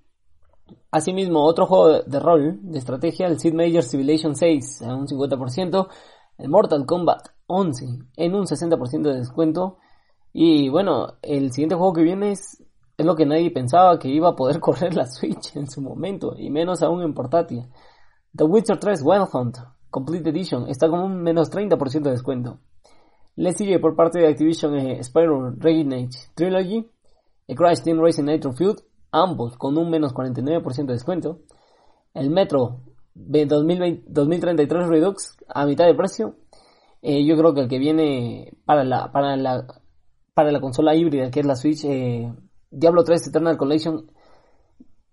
Asimismo, 0.90 1.44
otro 1.44 1.66
juego 1.66 2.02
de, 2.02 2.20
rol, 2.22 2.60
de 2.62 2.80
estrategia, 2.80 3.28
el 3.28 3.40
Sid 3.42 3.54
Major 3.54 3.84
Civilization 3.84 4.38
6 4.38 4.84
en 4.84 4.92
un 4.92 5.06
50%, 5.06 5.90
el 6.38 6.48
Mortal 6.48 6.86
Kombat 6.86 7.28
11 7.48 7.86
en 8.16 8.36
un 8.36 8.46
60% 8.46 9.02
de 9.02 9.18
descuento. 9.18 9.80
Y 10.32 10.70
bueno, 10.70 11.18
el 11.22 11.52
siguiente 11.52 11.76
juego 11.76 11.92
que 11.92 12.04
viene 12.04 12.32
es, 12.32 12.64
es 12.98 13.06
lo 13.06 13.18
que 13.18 13.26
nadie 13.26 13.52
pensaba 13.52 14.00
que 14.00 14.08
iba 14.08 14.30
a 14.30 14.36
poder 14.38 14.60
correr 14.62 14.96
la 14.96 15.08
Switch 15.08 15.58
en 15.58 15.70
su 15.70 15.82
momento, 15.82 16.36
y 16.38 16.50
menos 16.50 16.82
aún 16.84 17.02
en 17.02 17.14
portátil. 17.14 17.68
The 18.34 18.46
Witcher 18.46 18.80
3 18.80 19.02
Wild 19.04 19.28
Hunt 19.34 19.58
Complete 19.90 20.30
Edition 20.30 20.70
está 20.70 20.88
con 20.90 21.02
un 21.02 21.22
menos 21.22 21.52
30% 21.52 22.02
de 22.04 22.12
descuento. 22.12 22.60
Le 23.36 23.52
sigue 23.52 23.78
por 23.80 23.96
parte 23.96 24.20
de 24.20 24.28
Activision 24.28 24.76
eh, 24.76 25.04
Spyro 25.04 25.52
Reignited 25.58 26.18
Trilogy, 26.34 26.90
el 27.48 27.56
Crash 27.58 27.82
Team 27.82 28.00
Racing 28.00 28.24
Nitro 28.24 28.54
Field, 28.54 28.82
ambos 29.12 29.58
con 29.58 29.78
un 29.78 29.90
menos 29.90 30.14
49% 30.14 30.86
de 30.86 30.94
descuento. 30.94 31.40
El 32.14 32.30
Metro 32.30 32.80
2033 33.14 34.88
Redux 34.88 35.38
a 35.50 35.66
mitad 35.66 35.86
de 35.86 35.96
precio. 35.96 36.36
Eh, 37.02 37.26
yo 37.26 37.36
creo 37.36 37.54
que 37.54 37.62
el 37.62 37.68
que 37.68 37.80
viene 37.80 38.54
para 38.64 38.86
la, 38.86 39.12
para 39.12 39.36
la, 39.36 40.62
consola 40.62 40.96
híbrida 40.96 41.32
que 41.32 41.42
es 41.42 41.46
la 41.46 41.58
Switch, 41.58 41.84
eh, 41.84 42.32
Diablo 42.70 43.04
3 43.04 43.28
Eternal 43.28 43.58
Collection, 43.58 44.10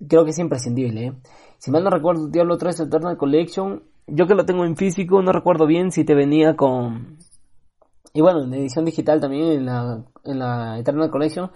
creo 0.06 0.24
que 0.24 0.30
es 0.30 0.38
imprescindible. 0.38 1.14
Si 1.58 1.70
mal 1.72 1.82
no 1.82 1.90
recuerdo, 1.90 2.28
Diablo 2.28 2.56
3 2.56 2.80
Eternal 2.80 3.16
Collection, 3.16 3.82
yo 4.06 4.26
que 4.26 4.34
lo 4.34 4.46
tengo 4.46 4.64
en 4.64 4.76
físico, 4.76 5.20
no 5.22 5.32
recuerdo 5.32 5.66
bien 5.66 5.90
si 5.90 6.04
te 6.04 6.14
venía 6.14 6.56
con... 6.56 7.18
Y 8.14 8.20
bueno, 8.20 8.44
en 8.44 8.54
edición 8.54 8.84
digital 8.84 9.20
también, 9.20 9.52
en 9.52 9.66
la, 9.66 10.04
en 10.24 10.38
la 10.38 10.78
Eternal 10.78 11.10
Collection, 11.10 11.50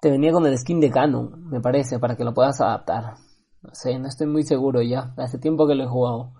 te 0.00 0.10
venía 0.10 0.32
con 0.32 0.46
el 0.46 0.58
skin 0.58 0.80
de 0.80 0.90
Canon, 0.90 1.48
me 1.48 1.60
parece, 1.60 1.98
para 1.98 2.16
que 2.16 2.24
lo 2.24 2.34
puedas 2.34 2.60
adaptar. 2.60 3.14
No 3.62 3.70
sé, 3.72 3.98
no 3.98 4.08
estoy 4.08 4.26
muy 4.26 4.42
seguro 4.42 4.80
ya, 4.82 5.14
hace 5.18 5.38
tiempo 5.38 5.66
que 5.66 5.74
lo 5.74 5.84
he 5.84 5.88
jugado. 5.88 6.32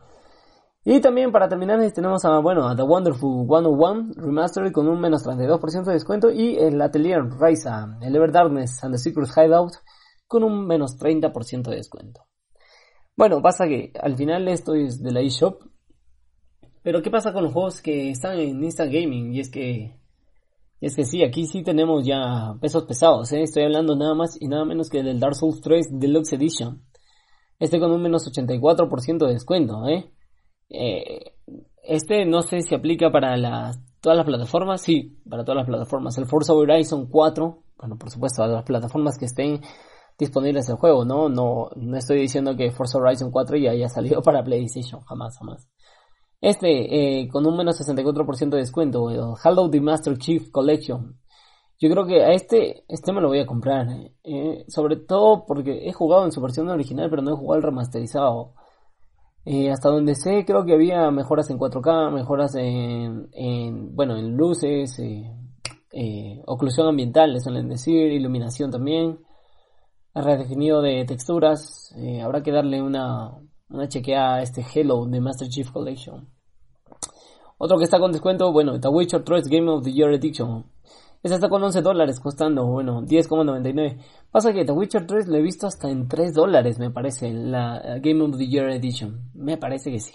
Y 0.85 1.01
también 1.01 1.33
para 1.33 1.49
terminar 1.49 1.81
tenemos 1.93 2.25
a, 2.25 2.39
bueno, 2.39 2.69
a 2.69 2.77
The 2.77 2.83
Wonderful 2.83 3.47
101 3.47 4.15
Remastered 4.17 4.73
con 4.73 4.89
un 4.89 5.01
menos 5.01 5.27
32% 5.27 5.85
de 5.85 5.93
descuento 5.93 6.31
y 6.31 6.57
el 6.57 6.81
Atelier 6.81 7.25
Raisa, 7.39 7.99
el 8.01 8.15
Ever 8.15 8.31
Darkness 8.33 8.83
and 8.85 8.95
the 8.95 8.99
Secret 8.99 9.29
Hideout 9.37 9.73
con 10.27 10.45
un 10.45 10.67
menos 10.67 10.97
30% 10.97 11.71
de 11.71 11.77
descuento. 11.77 12.23
Bueno, 13.17 13.41
pasa 13.41 13.67
que 13.67 13.93
al 14.01 14.17
final 14.17 14.47
esto 14.49 14.75
es 14.75 15.03
de 15.03 15.13
la 15.13 15.21
eShop. 15.21 15.63
Pero 16.83 17.03
¿qué 17.03 17.11
pasa 17.11 17.33
con 17.33 17.45
los 17.45 17.53
juegos 17.53 17.83
que 17.83 18.11
están 18.11 18.39
en 18.39 18.63
Instant 18.63 18.93
Gaming? 18.93 19.35
Y 19.35 19.41
es 19.41 19.51
que 19.51 19.99
es 20.81 20.95
que 20.95 21.05
sí, 21.05 21.25
aquí 21.25 21.47
sí 21.47 21.63
tenemos 21.63 22.05
ya 22.07 22.55
pesos 22.61 22.85
pesados, 22.85 23.33
¿eh? 23.33 23.43
Estoy 23.43 23.65
hablando 23.65 23.97
nada 23.97 24.15
más 24.15 24.37
y 24.41 24.47
nada 24.47 24.65
menos 24.65 24.91
que 24.91 25.03
del 25.03 25.19
Dark 25.19 25.35
Souls 25.35 25.61
3 25.63 25.99
Deluxe 25.99 26.35
Edition. 26.35 26.83
Este 27.59 27.81
con 27.81 27.91
un 27.91 28.03
menos 28.03 28.31
84% 28.31 29.27
de 29.27 29.33
descuento, 29.33 29.89
¿eh? 29.89 30.13
¿eh? 30.69 31.33
Este 31.83 32.27
no 32.27 32.43
sé 32.43 32.61
si 32.61 32.75
aplica 32.75 33.11
para 33.11 33.73
todas 34.01 34.19
las 34.19 34.27
plataformas, 34.27 34.83
sí, 34.83 35.19
para 35.29 35.45
todas 35.45 35.57
las 35.57 35.67
plataformas. 35.67 36.19
El 36.19 36.27
Forza 36.27 36.53
Horizon 36.53 37.07
4, 37.07 37.63
bueno, 37.79 37.97
por 37.97 38.11
supuesto, 38.11 38.43
a 38.43 38.49
las 38.49 38.65
plataformas 38.65 39.17
que 39.19 39.25
estén 39.25 39.63
disponibles 40.19 40.69
el 40.69 40.77
juego, 40.77 41.05
¿no? 41.05 41.29
No, 41.29 41.71
no 41.77 41.97
estoy 41.97 42.21
diciendo 42.21 42.57
que 42.57 42.71
Forza 42.71 42.99
Horizon 42.99 43.31
4 43.31 43.57
ya 43.59 43.71
haya 43.71 43.89
salido 43.89 44.23
para 44.25 44.43
PlayStation, 44.43 45.01
jamás, 45.03 45.39
jamás. 45.39 45.69
Este, 46.41 47.21
eh, 47.21 47.29
con 47.29 47.47
un 47.47 47.57
menos 47.57 47.81
64% 47.81 48.51
de 48.51 48.59
descuento, 48.59 49.11
el 49.11 49.35
Halo 49.43 49.71
the 49.71 49.81
Master 49.81 50.19
Chief 50.19 50.51
Collection. 50.51 51.19
Yo 51.79 51.91
creo 51.91 52.07
que 52.07 52.23
a 52.23 52.33
este, 52.33 52.85
este 52.89 53.13
me 53.13 53.21
lo 53.21 53.29
voy 53.29 53.41
a 53.41 53.47
comprar. 53.47 53.87
Eh, 54.25 54.65
sobre 54.69 54.97
todo 54.97 55.45
porque 55.47 55.89
he 55.89 55.93
jugado 55.93 56.25
en 56.25 56.33
su 56.33 56.41
versión 56.41 56.69
original, 56.69 57.11
pero 57.11 57.23
no 57.23 57.33
he 57.33 57.37
jugado 57.37 57.59
el 57.59 57.65
remasterizado. 57.65 58.55
Eh, 59.45 59.71
hasta 59.71 59.91
donde 59.91 60.15
sé, 60.15 60.45
creo 60.45 60.65
que 60.65 60.73
había 60.73 61.11
mejoras 61.11 61.51
en 61.51 61.59
4K, 61.59 62.13
mejoras 62.13 62.55
en, 62.57 63.29
en 63.33 63.95
bueno, 63.95 64.17
en 64.17 64.37
luces, 64.37 64.99
eh, 64.99 66.43
oclusión 66.47 66.89
ambiental, 66.89 67.41
suelen 67.41 67.69
decir, 67.69 68.13
iluminación 68.13 68.71
también, 68.71 69.19
redefinido 70.23 70.83
de 70.83 71.05
texturas. 71.05 71.95
habrá 72.23 72.43
que 72.43 72.53
darle 72.53 72.83
una, 72.83 73.33
una 73.69 73.89
chequeada 73.89 74.37
a 74.37 74.43
este 74.43 74.65
Halo 74.65 75.07
de 75.07 75.21
Master 75.21 75.49
Chief 75.49 75.71
Collection. 75.71 76.29
Otro 77.59 77.79
que 77.79 77.85
está 77.85 77.99
con 77.99 78.13
descuento, 78.13 78.53
bueno, 78.53 78.79
The 78.79 78.89
Witcher 78.89 79.25
3 79.25 79.49
Game 79.49 79.71
of 79.71 79.83
the 79.83 79.93
Year 79.93 80.13
Edition. 80.13 80.67
Este 81.23 81.35
está 81.35 81.49
con 81.49 81.63
11 81.63 81.81
dólares 81.83 82.21
costando, 82.21 82.67
bueno, 82.67 83.03
10,99. 83.03 83.99
Pasa 84.31 84.53
que 84.53 84.65
The 84.65 84.73
Witcher 84.73 85.07
3 85.07 85.27
lo 85.29 85.37
he 85.39 85.43
visto 85.43 85.67
hasta 85.67 85.91
en 85.91 86.07
3 86.07 86.35
dólares, 86.35 86.79
me 86.79 86.91
parece, 86.91 87.33
la 87.33 87.99
Game 88.01 88.23
of 88.23 88.37
the 88.37 88.47
Year 88.47 88.69
Edition. 88.71 89.31
Me 89.35 89.57
parece 89.57 89.91
que 89.91 90.01
sí. 90.01 90.15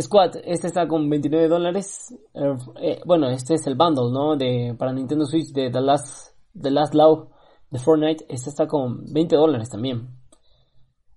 Squad, 0.00 0.36
este 0.44 0.66
está 0.66 0.88
con 0.88 1.08
29 1.08 1.48
dólares. 1.48 2.14
Eh, 2.34 2.56
eh, 2.80 3.00
bueno, 3.06 3.28
este 3.28 3.54
es 3.54 3.66
el 3.66 3.76
bundle, 3.76 4.10
¿no? 4.12 4.36
De, 4.36 4.74
para 4.78 4.92
Nintendo 4.92 5.24
Switch 5.26 5.52
de 5.52 5.70
The 5.70 5.80
Last, 5.80 6.34
The 6.60 6.70
Last 6.70 6.94
Law 6.94 7.30
de 7.70 7.78
Fortnite. 7.78 8.24
Este 8.28 8.50
está 8.50 8.66
con 8.66 9.04
20 9.12 9.36
dólares 9.36 9.70
también. 9.70 10.08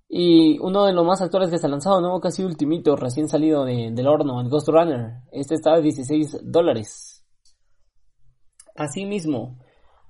Y 0.07 0.59
uno 0.59 0.85
de 0.85 0.93
los 0.93 1.05
más 1.05 1.21
actuales 1.21 1.49
que 1.49 1.57
se 1.57 1.65
ha 1.65 1.69
lanzado, 1.69 1.99
¿no? 1.99 2.19
Casi 2.19 2.43
ultimito, 2.43 2.95
recién 2.95 3.27
salido 3.27 3.65
del 3.65 4.07
horno, 4.07 4.41
el 4.41 4.49
Ghost 4.49 4.69
Runner. 4.69 5.21
Este 5.31 5.55
está 5.55 5.73
a 5.73 5.81
16 5.81 6.39
dólares. 6.43 7.25
Asimismo, 8.75 9.57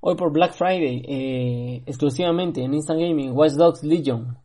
hoy 0.01 0.15
por 0.15 0.33
Black 0.33 0.53
Friday, 0.53 1.03
eh, 1.07 1.83
exclusivamente 1.85 2.63
en 2.63 2.73
Instant 2.73 2.99
Gaming, 2.99 3.31
Watch 3.31 3.53
Dogs 3.53 3.83
Legion. 3.83 4.37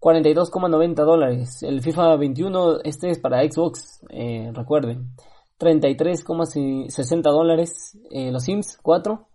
42,90 0.00 1.04
dólares. 1.04 1.62
El 1.62 1.82
FIFA 1.82 2.16
21, 2.16 2.80
este 2.82 3.10
es 3.10 3.20
para 3.20 3.42
Xbox, 3.42 4.00
eh, 4.08 4.50
recuerden. 4.54 5.14
33,60 5.58 7.30
dólares. 7.30 7.98
Eh, 8.10 8.32
los 8.32 8.42
Sims 8.42 8.78
4. 8.82 9.29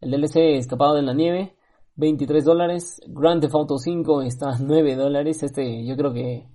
El 0.00 0.10
DLC 0.10 0.56
Escapado 0.58 0.94
de 0.94 1.02
la 1.02 1.14
Nieve. 1.14 1.54
23 1.96 2.44
dólares. 2.44 3.00
Grand 3.06 3.40
Theft 3.40 3.54
Auto 3.54 3.78
5 3.78 4.22
está 4.22 4.50
a 4.50 4.58
9 4.58 4.96
dólares. 4.96 5.42
Este, 5.42 5.84
yo 5.86 5.96
creo 5.96 6.12
que 6.12 6.46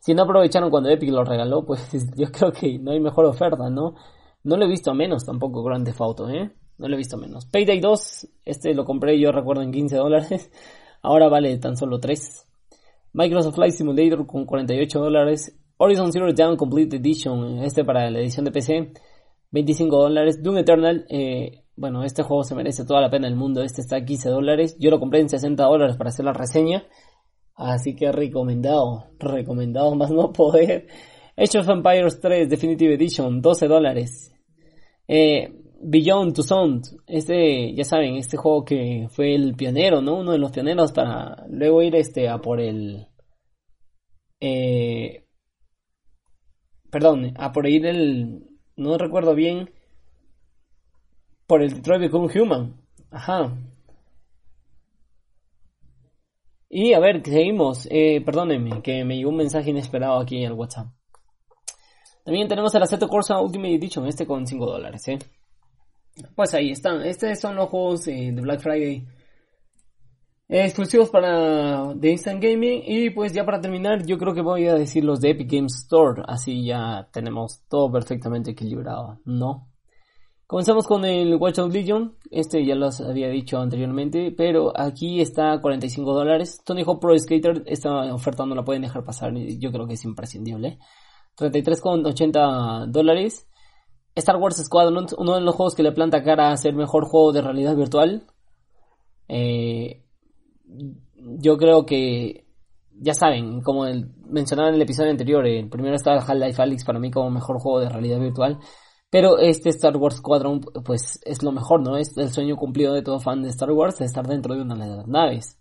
si 0.00 0.14
no 0.14 0.22
aprovecharon 0.22 0.70
cuando 0.70 0.88
Epic 0.88 1.10
lo 1.10 1.24
regaló, 1.24 1.64
pues 1.66 1.90
yo 2.16 2.30
creo 2.32 2.52
que 2.52 2.78
no 2.78 2.92
hay 2.92 3.00
mejor 3.00 3.26
oferta, 3.26 3.70
¿no? 3.70 3.94
No 4.42 4.56
lo 4.56 4.64
he 4.64 4.68
visto 4.68 4.90
a 4.90 4.94
menos 4.94 5.24
tampoco 5.24 5.62
Grand 5.62 5.84
Theft 5.84 6.00
Auto, 6.00 6.28
¿eh? 6.28 6.50
No 6.78 6.88
lo 6.88 6.94
he 6.94 6.98
visto 6.98 7.16
a 7.16 7.20
menos. 7.20 7.44
Payday 7.46 7.78
2, 7.78 8.28
este 8.46 8.74
lo 8.74 8.86
compré 8.86 9.20
yo 9.20 9.32
recuerdo 9.32 9.62
en 9.62 9.70
15 9.70 9.96
dólares. 9.96 10.50
Ahora 11.02 11.28
vale 11.28 11.56
tan 11.58 11.76
solo 11.76 12.00
3. 12.00 12.46
Microsoft 13.12 13.56
Flight 13.56 13.74
Simulator 13.74 14.26
con 14.26 14.46
48 14.46 14.98
dólares. 14.98 15.56
Horizon 15.76 16.12
Zero 16.12 16.32
Dawn 16.32 16.56
Complete 16.56 16.96
Edition, 16.96 17.58
este 17.62 17.84
para 17.84 18.10
la 18.10 18.20
edición 18.20 18.44
de 18.44 18.52
PC, 18.52 18.92
25 19.50 19.96
dólares. 19.96 20.42
Doom 20.42 20.58
Eternal, 20.58 21.06
eh, 21.08 21.64
bueno, 21.76 22.04
este 22.04 22.22
juego 22.22 22.44
se 22.44 22.54
merece 22.54 22.84
toda 22.84 23.00
la 23.00 23.10
pena 23.10 23.26
del 23.26 23.36
mundo. 23.36 23.62
Este 23.62 23.80
está 23.80 23.96
a 23.96 24.04
15 24.04 24.28
dólares. 24.28 24.76
Yo 24.78 24.90
lo 24.90 25.00
compré 25.00 25.20
en 25.20 25.28
60 25.28 25.62
dólares 25.64 25.96
para 25.96 26.10
hacer 26.10 26.24
la 26.24 26.32
reseña. 26.32 26.84
Así 27.54 27.94
que 27.94 28.10
recomendado, 28.12 29.06
recomendado 29.18 29.94
más 29.96 30.10
no 30.10 30.32
poder. 30.32 30.86
Age 31.36 31.58
of 31.58 31.68
Empires 31.68 32.20
3 32.20 32.48
Definitive 32.48 32.94
Edition, 32.94 33.40
12 33.40 33.66
dólares. 33.68 34.34
Eh, 35.08 35.52
Beyond 35.82 36.34
to 36.34 36.42
Sound, 36.42 36.84
este, 37.06 37.74
ya 37.74 37.84
saben, 37.84 38.16
este 38.16 38.36
juego 38.36 38.64
que 38.66 39.08
fue 39.10 39.34
el 39.34 39.54
pionero, 39.54 40.02
¿no? 40.02 40.16
Uno 40.18 40.32
de 40.32 40.38
los 40.38 40.52
pioneros 40.52 40.92
para 40.92 41.46
luego 41.48 41.82
ir 41.82 41.96
este 41.96 42.28
a 42.28 42.38
por 42.38 42.60
el... 42.60 43.06
Eh, 44.40 45.24
perdón, 46.90 47.32
a 47.36 47.52
por 47.52 47.66
ir 47.66 47.86
el... 47.86 48.46
No 48.76 48.98
recuerdo 48.98 49.34
bien 49.34 49.70
por 51.50 51.62
el 51.62 51.74
Detroit 51.74 52.02
Become 52.02 52.28
Human. 52.40 52.76
Ajá. 53.10 53.52
Y 56.68 56.92
a 56.92 57.00
ver, 57.00 57.24
seguimos. 57.24 57.88
Eh, 57.90 58.22
perdónenme, 58.24 58.80
que 58.82 59.04
me 59.04 59.16
llegó 59.16 59.30
un 59.30 59.38
mensaje 59.38 59.70
inesperado 59.70 60.20
aquí 60.20 60.36
en 60.36 60.44
el 60.44 60.52
WhatsApp. 60.52 60.86
También 62.24 62.46
tenemos 62.46 62.72
el 62.76 62.84
Assetto 62.84 63.08
Corsa 63.08 63.40
Ultimate 63.40 63.74
Edition, 63.74 64.06
este 64.06 64.28
con 64.28 64.46
5 64.46 64.64
dólares, 64.64 65.08
¿eh? 65.08 65.18
Pues 66.36 66.54
ahí 66.54 66.70
están. 66.70 67.02
Estos 67.02 67.40
son 67.40 67.56
los 67.56 67.68
juegos 67.68 68.06
eh, 68.06 68.30
de 68.32 68.40
Black 68.40 68.60
Friday 68.60 69.04
exclusivos 70.48 71.10
para 71.10 71.92
The 72.00 72.12
Instant 72.12 72.40
Gaming. 72.40 72.84
Y 72.86 73.10
pues 73.10 73.32
ya 73.32 73.44
para 73.44 73.60
terminar, 73.60 74.06
yo 74.06 74.18
creo 74.18 74.34
que 74.34 74.40
voy 74.40 74.68
a 74.68 74.74
decir 74.74 75.02
los 75.02 75.20
de 75.20 75.30
Epic 75.30 75.50
Games 75.50 75.74
Store. 75.78 76.22
Así 76.28 76.64
ya 76.64 77.08
tenemos 77.12 77.64
todo 77.68 77.90
perfectamente 77.90 78.52
equilibrado, 78.52 79.18
¿no? 79.24 79.69
Comenzamos 80.50 80.84
con 80.84 81.04
el 81.04 81.36
Watch 81.36 81.58
Dogs 81.58 81.72
Legion, 81.72 82.16
este 82.28 82.66
ya 82.66 82.74
los 82.74 83.00
había 83.00 83.28
dicho 83.28 83.60
anteriormente, 83.60 84.34
pero 84.36 84.72
aquí 84.76 85.20
está 85.20 85.52
a 85.52 85.60
45 85.60 86.12
dólares. 86.12 86.60
Tony 86.64 86.82
Hawk 86.82 87.00
Pro 87.00 87.16
Skater, 87.16 87.62
esta 87.66 88.12
oferta 88.12 88.44
no 88.44 88.56
la 88.56 88.64
pueden 88.64 88.82
dejar 88.82 89.04
pasar, 89.04 89.32
yo 89.32 89.70
creo 89.70 89.86
que 89.86 89.94
es 89.94 90.04
imprescindible. 90.04 90.80
33,80 91.38 92.86
dólares. 92.88 93.48
Star 94.16 94.38
Wars 94.38 94.56
Squadron, 94.56 95.06
uno 95.18 95.36
de 95.36 95.40
los 95.40 95.54
juegos 95.54 95.76
que 95.76 95.84
le 95.84 95.92
planta 95.92 96.24
cara 96.24 96.50
a 96.50 96.56
ser 96.56 96.74
mejor 96.74 97.04
juego 97.04 97.30
de 97.30 97.42
realidad 97.42 97.76
virtual. 97.76 98.26
Eh, 99.28 100.02
yo 101.38 101.58
creo 101.58 101.86
que, 101.86 102.48
ya 103.00 103.14
saben, 103.14 103.60
como 103.60 103.84
mencionaba 104.26 104.70
en 104.70 104.74
el 104.74 104.82
episodio 104.82 105.12
anterior, 105.12 105.46
el 105.46 105.68
primero 105.68 105.94
está 105.94 106.14
Half-Life 106.14 106.60
Alyx 106.60 106.84
para 106.84 106.98
mí 106.98 107.12
como 107.12 107.30
mejor 107.30 107.60
juego 107.60 107.78
de 107.78 107.88
realidad 107.88 108.18
virtual. 108.18 108.58
Pero 109.10 109.38
este 109.38 109.70
Star 109.70 109.96
Wars 109.96 110.16
Squadron, 110.16 110.60
pues 110.60 111.20
es 111.24 111.42
lo 111.42 111.50
mejor, 111.50 111.82
¿no? 111.82 111.96
Es 111.96 112.16
el 112.16 112.30
sueño 112.30 112.56
cumplido 112.56 112.94
de 112.94 113.02
todo 113.02 113.18
fan 113.18 113.42
de 113.42 113.48
Star 113.48 113.72
Wars, 113.72 114.00
estar 114.00 114.26
dentro 114.26 114.54
de 114.54 114.62
una 114.62 114.76
de 114.76 114.96
las 114.96 115.08
naves. 115.08 115.58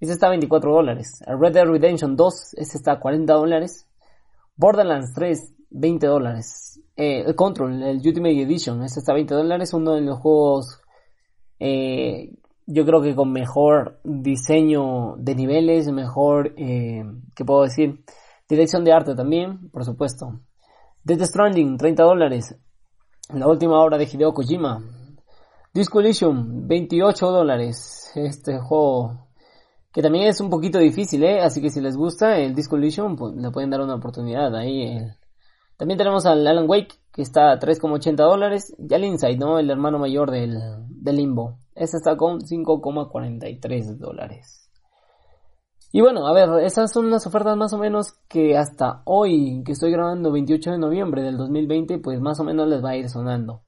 Este 0.00 0.12
está 0.12 0.26
a 0.26 0.30
24 0.30 0.72
dólares. 0.72 1.22
Red 1.26 1.52
Dead 1.52 1.64
Redemption 1.64 2.14
2, 2.16 2.54
este 2.58 2.76
está 2.76 2.92
a 2.92 3.00
40 3.00 3.32
dólares. 3.32 3.86
Borderlands 4.56 5.14
3, 5.14 5.54
20 5.70 6.06
dólares. 6.06 6.80
Eh, 6.96 7.24
el 7.26 7.34
Control, 7.34 7.82
el 7.82 7.96
Ultimate 7.96 8.42
Edition, 8.42 8.82
este 8.82 9.00
está 9.00 9.12
a 9.12 9.14
20 9.14 9.34
dólares. 9.34 9.72
Uno 9.72 9.94
de 9.94 10.02
los 10.02 10.18
juegos, 10.18 10.80
eh, 11.58 12.34
yo 12.66 12.84
creo 12.84 13.00
que 13.00 13.14
con 13.14 13.32
mejor 13.32 14.00
diseño 14.04 15.16
de 15.16 15.34
niveles, 15.34 15.90
mejor, 15.90 16.54
eh, 16.58 17.02
¿qué 17.34 17.44
puedo 17.44 17.62
decir? 17.62 18.04
Dirección 18.48 18.84
de 18.84 18.92
arte 18.92 19.14
también, 19.14 19.70
por 19.70 19.84
supuesto. 19.84 20.40
Death 21.04 21.22
Stranding, 21.22 21.78
30 21.78 22.02
dólares. 22.02 22.56
La 23.34 23.46
última 23.46 23.80
obra 23.80 23.96
de 23.96 24.04
Hideo 24.04 24.32
Kojima. 24.32 24.82
Disco 25.72 26.00
Elysium, 26.00 26.66
28 26.66 27.30
dólares. 27.30 28.10
Este 28.16 28.58
juego 28.58 29.28
que 29.92 30.02
también 30.02 30.26
es 30.26 30.40
un 30.40 30.50
poquito 30.50 30.78
difícil, 30.78 31.22
¿eh? 31.24 31.40
Así 31.40 31.60
que 31.60 31.70
si 31.70 31.80
les 31.80 31.96
gusta 31.96 32.38
el 32.38 32.54
Disco 32.54 32.76
Elysium, 32.76 33.16
pues 33.16 33.34
le 33.34 33.50
pueden 33.50 33.70
dar 33.70 33.80
una 33.80 33.96
oportunidad 33.96 34.54
ahí. 34.54 34.82
Eh. 34.82 35.16
También 35.76 35.98
tenemos 35.98 36.26
al 36.26 36.46
Alan 36.46 36.68
Wake, 36.68 36.94
que 37.12 37.22
está 37.22 37.52
a 37.52 37.58
3,80 37.58 38.14
dólares. 38.16 38.74
Y 38.78 38.94
al 38.94 39.04
Inside, 39.04 39.38
¿no? 39.38 39.58
El 39.58 39.70
hermano 39.70 39.98
mayor 39.98 40.30
del, 40.30 40.58
del 40.88 41.16
Limbo. 41.16 41.58
Este 41.74 41.96
está 41.96 42.16
con 42.16 42.40
5,43 42.40 43.96
dólares. 43.96 44.69
Y 45.92 46.00
bueno, 46.00 46.26
a 46.26 46.32
ver, 46.32 46.64
esas 46.64 46.92
son 46.92 47.10
las 47.10 47.26
ofertas 47.26 47.56
más 47.56 47.72
o 47.72 47.78
menos 47.78 48.14
que 48.28 48.56
hasta 48.56 49.02
hoy, 49.04 49.62
que 49.64 49.72
estoy 49.72 49.90
grabando 49.90 50.30
28 50.30 50.72
de 50.72 50.78
noviembre 50.78 51.22
del 51.22 51.36
2020, 51.36 51.98
pues 51.98 52.20
más 52.20 52.38
o 52.38 52.44
menos 52.44 52.68
les 52.68 52.82
va 52.82 52.90
a 52.90 52.96
ir 52.96 53.08
sonando. 53.08 53.64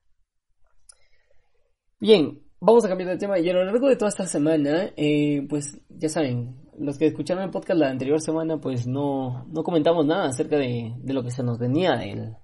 Bien, 1.98 2.42
vamos 2.60 2.84
a 2.84 2.88
cambiar 2.88 3.10
de 3.10 3.16
tema 3.16 3.38
y 3.38 3.50
a 3.50 3.52
lo 3.52 3.64
largo 3.64 3.88
de 3.88 3.96
toda 3.96 4.08
esta 4.08 4.26
semana, 4.26 4.90
eh, 4.96 5.46
pues 5.48 5.80
ya 5.88 6.08
saben, 6.08 6.62
los 6.78 6.96
que 6.96 7.06
escucharon 7.06 7.42
el 7.42 7.50
podcast 7.50 7.78
la 7.78 7.90
anterior 7.90 8.20
semana, 8.20 8.60
pues 8.60 8.86
no, 8.86 9.44
no 9.46 9.62
comentamos 9.64 10.06
nada 10.06 10.26
acerca 10.26 10.56
de, 10.56 10.94
de 10.98 11.12
lo 11.12 11.24
que 11.24 11.30
se 11.30 11.42
nos 11.42 11.58
venía 11.58 11.96
del, 11.96 12.36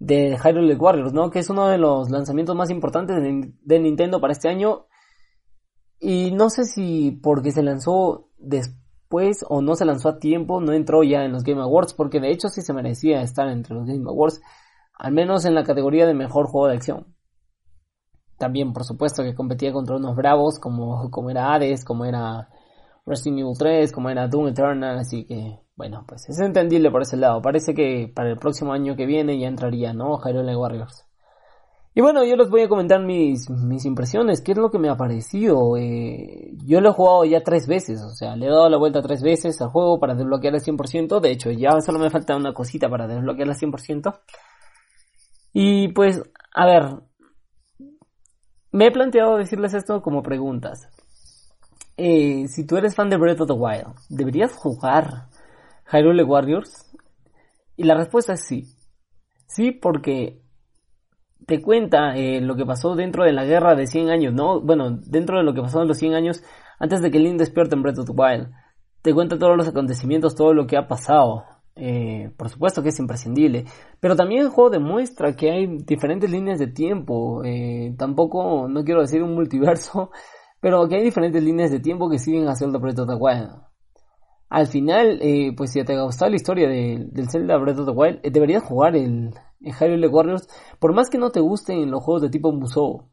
de 0.00 0.38
Hyrule 0.42 0.74
Warriors, 0.74 1.12
¿no? 1.12 1.30
Que 1.30 1.40
es 1.40 1.50
uno 1.50 1.68
de 1.68 1.78
los 1.78 2.10
lanzamientos 2.10 2.56
más 2.56 2.70
importantes 2.70 3.22
de, 3.22 3.52
de, 3.60 3.78
Nintendo 3.78 4.20
para 4.20 4.32
este 4.32 4.48
año. 4.48 4.86
Y 6.00 6.32
no 6.32 6.48
sé 6.48 6.64
si 6.64 7.10
porque 7.10 7.52
se 7.52 7.62
lanzó 7.62 8.29
después 8.40 9.44
o 9.48 9.62
no 9.62 9.74
se 9.76 9.84
lanzó 9.84 10.08
a 10.08 10.18
tiempo, 10.18 10.60
no 10.60 10.72
entró 10.72 11.02
ya 11.02 11.24
en 11.24 11.32
los 11.32 11.44
Game 11.44 11.60
Awards, 11.62 11.94
porque 11.94 12.20
de 12.20 12.30
hecho 12.30 12.48
sí 12.48 12.62
se 12.62 12.72
merecía 12.72 13.22
estar 13.22 13.48
entre 13.48 13.74
los 13.74 13.86
Game 13.86 14.04
Awards, 14.08 14.40
al 14.94 15.12
menos 15.12 15.44
en 15.44 15.54
la 15.54 15.64
categoría 15.64 16.06
de 16.06 16.14
mejor 16.14 16.46
juego 16.46 16.68
de 16.68 16.76
acción 16.76 17.14
también 18.40 18.72
por 18.72 18.84
supuesto 18.84 19.22
que 19.22 19.34
competía 19.34 19.70
contra 19.70 19.96
unos 19.96 20.16
bravos 20.16 20.58
como, 20.58 21.10
como 21.10 21.30
era 21.30 21.52
Hades, 21.52 21.84
como 21.84 22.06
era 22.06 22.48
Resident 23.04 23.40
Evil 23.40 23.56
3, 23.56 23.92
como 23.92 24.08
era 24.08 24.28
Doom 24.28 24.48
Eternal, 24.48 24.98
así 24.98 25.26
que 25.26 25.60
bueno, 25.76 26.04
pues 26.08 26.28
es 26.28 26.38
entendible 26.40 26.90
por 26.90 27.02
ese 27.02 27.16
lado. 27.16 27.40
Parece 27.42 27.74
que 27.74 28.10
para 28.14 28.30
el 28.30 28.38
próximo 28.38 28.72
año 28.72 28.96
que 28.96 29.06
viene 29.06 29.38
ya 29.38 29.46
entraría, 29.46 29.92
¿no? 29.92 30.18
Hyrule 30.18 30.56
Warriors. 30.56 31.06
Y 31.92 32.00
bueno, 32.02 32.24
yo 32.24 32.36
les 32.36 32.48
voy 32.48 32.62
a 32.62 32.68
comentar 32.68 33.02
mis, 33.02 33.50
mis 33.50 33.84
impresiones, 33.84 34.40
qué 34.40 34.52
es 34.52 34.58
lo 34.58 34.70
que 34.70 34.78
me 34.78 34.88
ha 34.88 34.96
parecido. 34.96 35.76
Eh, 35.76 36.52
yo 36.64 36.80
lo 36.80 36.90
he 36.90 36.92
jugado 36.92 37.24
ya 37.24 37.42
tres 37.42 37.66
veces, 37.66 38.00
o 38.02 38.10
sea, 38.10 38.36
le 38.36 38.46
he 38.46 38.48
dado 38.48 38.68
la 38.68 38.78
vuelta 38.78 39.02
tres 39.02 39.22
veces 39.22 39.60
al 39.60 39.70
juego 39.70 39.98
para 39.98 40.14
desbloquear 40.14 40.54
el 40.54 40.60
100%. 40.60 41.20
De 41.20 41.32
hecho, 41.32 41.50
ya 41.50 41.80
solo 41.80 41.98
me 41.98 42.10
falta 42.10 42.36
una 42.36 42.54
cosita 42.54 42.88
para 42.88 43.08
desbloquear 43.08 43.48
el 43.48 43.56
100%. 43.56 44.20
Y 45.52 45.88
pues, 45.88 46.22
a 46.54 46.66
ver, 46.66 46.84
me 48.70 48.86
he 48.86 48.92
planteado 48.92 49.36
decirles 49.36 49.74
esto 49.74 50.00
como 50.00 50.22
preguntas. 50.22 50.88
Eh, 51.96 52.46
si 52.48 52.64
tú 52.64 52.76
eres 52.76 52.94
fan 52.94 53.10
de 53.10 53.16
Breath 53.16 53.40
of 53.40 53.48
the 53.48 53.52
Wild, 53.52 53.96
¿deberías 54.08 54.52
jugar 54.54 55.28
Hyrule 55.92 56.22
Warriors? 56.22 56.86
Y 57.76 57.82
la 57.82 57.94
respuesta 57.94 58.34
es 58.34 58.44
sí. 58.46 58.64
Sí, 59.48 59.72
porque 59.72 60.40
te 61.46 61.60
cuenta 61.60 62.16
eh, 62.16 62.40
lo 62.40 62.56
que 62.56 62.66
pasó 62.66 62.94
dentro 62.94 63.24
de 63.24 63.32
la 63.32 63.44
guerra 63.44 63.74
de 63.74 63.86
100 63.86 64.10
años, 64.10 64.34
¿no? 64.34 64.60
Bueno, 64.60 64.90
dentro 64.90 65.38
de 65.38 65.44
lo 65.44 65.54
que 65.54 65.62
pasó 65.62 65.82
en 65.82 65.88
los 65.88 65.98
100 65.98 66.14
años 66.14 66.42
antes 66.78 67.02
de 67.02 67.10
que 67.10 67.18
Link 67.18 67.38
despierte 67.38 67.74
en 67.74 67.82
Breath 67.82 67.98
of 67.98 68.06
the 68.06 68.12
Wild. 68.12 68.50
Te 69.02 69.14
cuenta 69.14 69.38
todos 69.38 69.56
los 69.56 69.68
acontecimientos, 69.68 70.34
todo 70.34 70.52
lo 70.54 70.66
que 70.66 70.76
ha 70.76 70.88
pasado. 70.88 71.44
Eh, 71.76 72.30
por 72.36 72.48
supuesto 72.48 72.82
que 72.82 72.90
es 72.90 72.98
imprescindible. 72.98 73.64
Pero 74.00 74.16
también 74.16 74.42
el 74.42 74.48
juego 74.48 74.70
demuestra 74.70 75.34
que 75.34 75.50
hay 75.50 75.66
diferentes 75.84 76.30
líneas 76.30 76.58
de 76.58 76.66
tiempo. 76.66 77.42
Eh, 77.44 77.94
tampoco, 77.96 78.68
no 78.68 78.84
quiero 78.84 79.00
decir 79.00 79.22
un 79.22 79.34
multiverso, 79.34 80.10
pero 80.60 80.88
que 80.88 80.96
hay 80.96 81.02
diferentes 81.02 81.42
líneas 81.42 81.70
de 81.70 81.80
tiempo 81.80 82.10
que 82.10 82.18
siguen 82.18 82.48
a 82.48 82.54
Breath 82.78 82.98
of 82.98 83.08
the 83.08 83.14
Wild. 83.14 83.50
Al 84.48 84.66
final, 84.66 85.18
eh, 85.22 85.54
pues 85.56 85.72
si 85.72 85.82
te 85.84 85.94
ha 85.94 86.02
gustado 86.02 86.30
la 86.30 86.36
historia 86.36 86.68
de, 86.68 87.06
del 87.10 87.30
Zelda 87.30 87.56
Breath 87.56 87.78
of 87.78 87.86
the 87.86 87.92
Wild, 87.92 88.20
deberías 88.22 88.64
jugar 88.64 88.96
el, 88.96 89.32
el 89.60 89.72
Hyrule 89.72 90.08
Warriors, 90.08 90.48
por 90.78 90.94
más 90.94 91.10
que 91.10 91.18
no 91.18 91.30
te 91.30 91.40
gusten 91.40 91.90
los 91.90 92.02
juegos 92.02 92.22
de 92.22 92.30
tipo 92.30 92.52
Musou. 92.52 93.10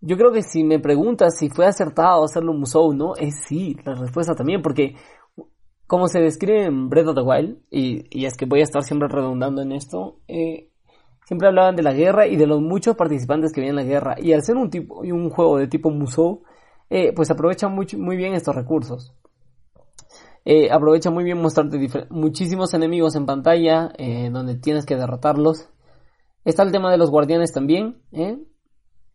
Yo 0.00 0.16
creo 0.16 0.32
que 0.32 0.42
si 0.42 0.64
me 0.64 0.80
preguntas 0.80 1.38
si 1.38 1.48
fue 1.48 1.66
acertado 1.66 2.24
hacerlo 2.24 2.52
Musou 2.52 2.92
no, 2.92 3.14
es 3.14 3.44
sí, 3.46 3.76
la 3.84 3.94
respuesta 3.94 4.34
también, 4.34 4.60
porque 4.60 4.96
como 5.86 6.08
se 6.08 6.20
describe 6.20 6.64
en 6.64 6.88
Breath 6.88 7.08
of 7.08 7.14
the 7.14 7.20
Wild, 7.20 7.58
y, 7.70 8.24
es 8.24 8.36
que 8.36 8.46
voy 8.46 8.60
a 8.60 8.64
estar 8.64 8.82
siempre 8.82 9.08
redundando 9.08 9.62
en 9.62 9.72
esto, 9.72 10.20
eh, 10.26 10.70
siempre 11.26 11.48
hablaban 11.48 11.76
de 11.76 11.82
la 11.82 11.92
guerra 11.92 12.26
y 12.26 12.36
de 12.36 12.46
los 12.46 12.60
muchos 12.60 12.96
participantes 12.96 13.52
que 13.52 13.60
había 13.60 13.70
en 13.70 13.76
la 13.76 13.84
guerra. 13.84 14.16
Y 14.18 14.32
al 14.32 14.42
ser 14.42 14.56
un, 14.56 14.70
tipo, 14.70 15.00
un 15.00 15.30
juego 15.30 15.58
de 15.58 15.68
tipo 15.68 15.90
Musou, 15.90 16.44
eh, 16.88 17.12
pues 17.12 17.30
aprovecha 17.30 17.68
muy, 17.68 17.86
muy 17.96 18.16
bien 18.16 18.34
estos 18.34 18.54
recursos. 18.54 19.14
Eh, 20.44 20.70
aprovecha 20.70 21.10
muy 21.10 21.24
bien 21.24 21.40
mostrarte 21.40 21.78
muchísimos 22.10 22.74
enemigos 22.74 23.14
en 23.14 23.26
pantalla, 23.26 23.92
donde 24.32 24.56
tienes 24.56 24.86
que 24.86 24.96
derrotarlos. 24.96 25.68
Está 26.44 26.64
el 26.64 26.72
tema 26.72 26.90
de 26.90 26.98
los 26.98 27.10
guardianes 27.10 27.52
también, 27.52 28.02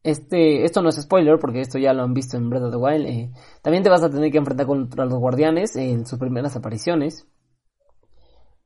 este, 0.08 0.64
esto 0.64 0.82
no 0.82 0.88
es 0.88 1.02
spoiler 1.02 1.38
porque 1.38 1.60
esto 1.60 1.78
ya 1.80 1.92
lo 1.92 2.02
han 2.02 2.14
visto 2.14 2.38
en 2.38 2.50
Breath 2.50 2.64
of 2.64 2.72
the 2.72 2.78
Wild. 2.78 3.06
Eh, 3.08 3.32
también 3.62 3.84
te 3.84 3.90
vas 3.90 4.04
a 4.04 4.10
tener 4.10 4.32
que 4.32 4.38
enfrentar 4.38 4.66
contra 4.66 5.06
los 5.06 5.20
guardianes 5.20 5.76
en 5.76 6.06
sus 6.06 6.18
primeras 6.18 6.56
apariciones. 6.56 7.28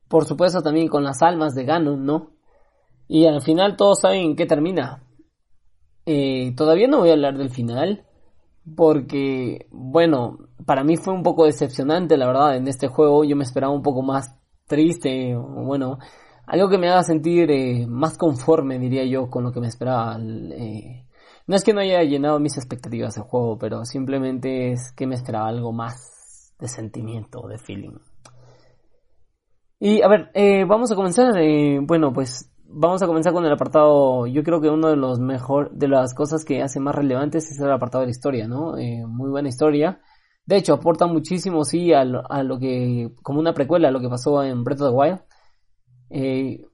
Por 0.06 0.24
supuesto 0.24 0.62
también 0.62 0.86
con 0.86 1.02
las 1.02 1.20
almas 1.20 1.56
de 1.56 1.64
Ganon, 1.64 2.04
¿no? 2.04 2.30
Y 3.08 3.26
al 3.26 3.42
final 3.42 3.76
todos 3.76 4.02
saben 4.02 4.20
en 4.20 4.36
qué 4.36 4.46
termina. 4.46 5.02
Eh, 6.06 6.54
todavía 6.56 6.86
no 6.86 6.98
voy 6.98 7.10
a 7.10 7.14
hablar 7.14 7.36
del 7.36 7.50
final. 7.50 8.06
Porque, 8.76 9.66
bueno, 9.70 10.38
para 10.64 10.84
mí 10.84 10.96
fue 10.96 11.12
un 11.12 11.22
poco 11.22 11.46
decepcionante, 11.46 12.16
la 12.16 12.26
verdad, 12.26 12.56
en 12.56 12.68
este 12.68 12.88
juego. 12.88 13.24
Yo 13.24 13.36
me 13.36 13.44
esperaba 13.44 13.72
un 13.72 13.82
poco 13.82 14.02
más 14.02 14.38
triste, 14.66 15.34
bueno, 15.36 15.98
algo 16.46 16.68
que 16.68 16.78
me 16.78 16.88
haga 16.88 17.02
sentir 17.02 17.50
eh, 17.50 17.86
más 17.86 18.16
conforme, 18.16 18.78
diría 18.78 19.04
yo, 19.04 19.28
con 19.28 19.44
lo 19.44 19.52
que 19.52 19.60
me 19.60 19.68
esperaba. 19.68 20.18
Eh, 20.18 21.06
no 21.46 21.56
es 21.56 21.64
que 21.64 21.72
no 21.72 21.80
haya 21.80 22.02
llenado 22.02 22.38
mis 22.38 22.56
expectativas 22.56 23.16
el 23.16 23.24
juego, 23.24 23.58
pero 23.58 23.84
simplemente 23.84 24.72
es 24.72 24.92
que 24.92 25.06
me 25.06 25.16
esperaba 25.16 25.48
algo 25.48 25.72
más 25.72 26.54
de 26.58 26.68
sentimiento, 26.68 27.46
de 27.48 27.58
feeling. 27.58 27.98
Y 29.84 30.00
a 30.00 30.06
ver, 30.06 30.30
eh, 30.34 30.64
vamos 30.64 30.92
a 30.92 30.94
comenzar. 30.94 31.36
Eh, 31.38 31.80
bueno, 31.82 32.12
pues 32.12 32.51
vamos 32.72 33.02
a 33.02 33.06
comenzar 33.06 33.32
con 33.32 33.44
el 33.44 33.52
apartado. 33.52 34.26
Yo 34.26 34.42
creo 34.42 34.60
que 34.60 34.68
uno 34.68 34.88
de 34.88 34.96
los 34.96 35.20
mejor, 35.20 35.70
de 35.72 35.88
las 35.88 36.14
cosas 36.14 36.44
que 36.44 36.62
hace 36.62 36.80
más 36.80 36.94
relevantes 36.94 37.50
es 37.50 37.58
el 37.60 37.70
apartado 37.70 38.00
de 38.02 38.06
la 38.06 38.12
historia, 38.12 38.48
¿no? 38.48 38.78
Eh, 38.78 39.04
muy 39.06 39.30
buena 39.30 39.48
historia. 39.48 40.00
De 40.44 40.56
hecho, 40.56 40.74
aporta 40.74 41.06
muchísimo, 41.06 41.64
sí, 41.64 41.92
a 41.92 42.04
lo, 42.04 42.28
a 42.30 42.42
lo, 42.42 42.58
que, 42.58 43.12
como 43.22 43.38
una 43.38 43.54
precuela 43.54 43.88
a 43.88 43.90
lo 43.92 44.00
que 44.00 44.08
pasó 44.08 44.42
en 44.42 44.64
Breath 44.64 44.80
of 44.80 44.90
the 44.90 44.96
Wild. 44.96 45.20
Eh, 46.10 46.66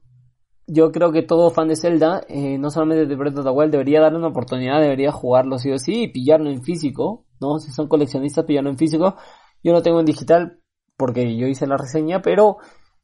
yo 0.67 0.93
creo 0.93 1.13
que 1.13 1.23
todo 1.23 1.51
fan 1.51 1.69
de 1.69 1.77
Zelda, 1.77 2.23
eh, 2.29 2.59
no 2.59 2.71
solamente 2.71 3.07
de 3.07 3.17
Breath 3.17 3.39
of 3.39 3.45
the 3.45 3.51
Wild, 3.51 3.73
debería 3.73 4.01
darle 4.01 4.19
una 4.19 4.29
oportunidad, 4.29 4.81
debería 4.81 5.13
jugarlo 5.13 5.59
sí 5.59 5.71
o 5.71 5.79
sí 5.79 6.05
y 6.05 6.09
pillarlo 6.09 6.51
en 6.51 6.63
físico, 6.63 7.27
¿no? 7.41 7.59
Si 7.59 7.71
son 7.73 7.89
coleccionistas, 7.89 8.45
pillarlo 8.45 8.71
en 8.71 8.79
físico. 8.79 9.17
Yo 9.63 9.73
no 9.73 9.83
tengo 9.83 10.01
en 10.01 10.07
digital 10.07 10.61
porque 10.97 11.37
yo 11.37 11.47
hice 11.47 11.67
la 11.67 11.77
reseña, 11.77 12.23
pero 12.23 12.59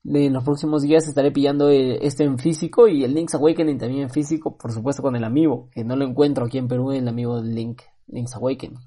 en 0.05 0.33
los 0.33 0.45
próximos 0.45 0.83
días 0.83 1.09
estaré 1.09 1.33
pillando 1.33 1.71
este 1.71 2.25
en 2.25 2.39
físico 2.39 2.89
y 2.89 3.05
el 3.05 3.15
Link's 3.15 3.35
Awakening 3.35 3.79
también 3.79 4.03
en 4.03 4.11
físico, 4.11 4.57
por 4.57 4.73
supuesto 4.73 5.03
con 5.03 5.17
el 5.17 5.25
amigo, 5.25 5.69
que 5.73 5.85
no 5.85 5.97
lo 5.97 6.05
encuentro 6.05 6.45
aquí 6.45 6.59
en 6.59 6.69
Perú, 6.69 6.93
el 6.93 7.09
amigo 7.09 7.41
del 7.41 7.55
Link, 7.55 7.83
Link's 8.09 8.35
Awakening. 8.37 8.79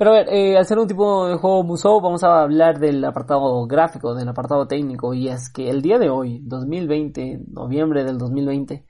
Pero 0.00 0.12
a 0.12 0.14
ver, 0.14 0.28
eh, 0.32 0.56
al 0.56 0.64
ser 0.64 0.78
un 0.78 0.88
tipo 0.88 1.26
de 1.26 1.36
juego 1.36 1.62
Musou, 1.62 2.00
vamos 2.00 2.24
a 2.24 2.40
hablar 2.40 2.78
del 2.78 3.04
apartado 3.04 3.66
gráfico, 3.66 4.14
del 4.14 4.30
apartado 4.30 4.66
técnico. 4.66 5.12
Y 5.12 5.28
es 5.28 5.52
que 5.52 5.68
el 5.68 5.82
día 5.82 5.98
de 5.98 6.08
hoy, 6.08 6.40
2020, 6.42 7.40
noviembre 7.48 8.02
del 8.02 8.16
2020, 8.16 8.86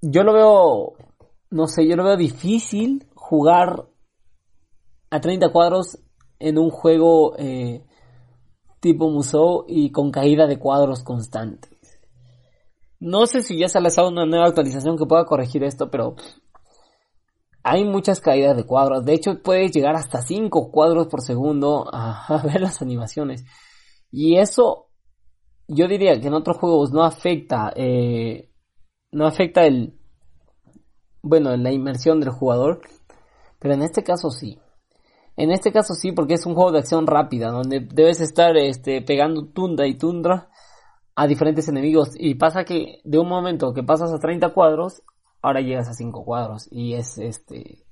yo 0.00 0.22
lo 0.22 0.32
veo, 0.32 0.92
no 1.50 1.66
sé, 1.66 1.86
yo 1.86 1.96
lo 1.96 2.04
veo 2.04 2.16
difícil 2.16 3.10
jugar 3.14 3.86
a 5.10 5.20
30 5.20 5.52
cuadros 5.52 5.98
en 6.38 6.56
un 6.56 6.70
juego 6.70 7.36
eh, 7.36 7.84
tipo 8.86 9.10
Musou 9.10 9.64
y 9.66 9.90
con 9.90 10.12
caída 10.12 10.46
de 10.46 10.60
cuadros 10.60 11.02
constantes. 11.02 11.72
No 13.00 13.26
sé 13.26 13.42
si 13.42 13.58
ya 13.58 13.68
se 13.68 13.78
ha 13.78 13.80
lanzado 13.80 14.08
una 14.10 14.26
nueva 14.26 14.46
actualización 14.46 14.96
que 14.96 15.06
pueda 15.06 15.26
corregir 15.26 15.64
esto, 15.64 15.90
pero 15.90 16.14
hay 17.64 17.84
muchas 17.84 18.20
caídas 18.20 18.56
de 18.56 18.64
cuadros. 18.64 19.04
De 19.04 19.12
hecho, 19.12 19.42
puedes 19.42 19.72
llegar 19.72 19.96
hasta 19.96 20.22
5 20.22 20.70
cuadros 20.70 21.08
por 21.08 21.20
segundo 21.20 21.84
a, 21.92 22.40
ver 22.44 22.60
las 22.60 22.80
animaciones. 22.80 23.44
Y 24.12 24.36
eso, 24.36 24.86
yo 25.66 25.88
diría 25.88 26.20
que 26.20 26.28
en 26.28 26.34
otros 26.34 26.58
juegos 26.58 26.92
no 26.92 27.02
afecta, 27.02 27.72
eh, 27.74 28.52
no 29.10 29.26
afecta 29.26 29.66
el, 29.66 29.98
bueno, 31.22 31.56
la 31.56 31.72
inmersión 31.72 32.20
del 32.20 32.30
jugador. 32.30 32.82
Pero 33.58 33.74
en 33.74 33.82
este 33.82 34.04
caso 34.04 34.30
sí. 34.30 34.60
En 35.36 35.50
este 35.50 35.70
caso 35.70 35.94
sí, 35.94 36.12
porque 36.12 36.34
es 36.34 36.46
un 36.46 36.54
juego 36.54 36.72
de 36.72 36.78
acción 36.78 37.06
rápida, 37.06 37.50
donde 37.50 37.80
debes 37.80 38.20
estar 38.20 38.56
este, 38.56 39.02
pegando 39.02 39.46
tundra 39.46 39.86
y 39.86 39.98
tundra 39.98 40.48
a 41.14 41.26
diferentes 41.26 41.68
enemigos. 41.68 42.10
Y 42.14 42.36
pasa 42.36 42.64
que 42.64 43.00
de 43.04 43.18
un 43.18 43.28
momento 43.28 43.74
que 43.74 43.82
pasas 43.82 44.12
a 44.12 44.18
30 44.18 44.50
cuadros, 44.50 45.02
ahora 45.42 45.60
llegas 45.60 45.88
a 45.88 45.94
5 45.94 46.24
cuadros 46.24 46.68
y 46.70 46.94
es 46.94 47.18
este 47.18 47.86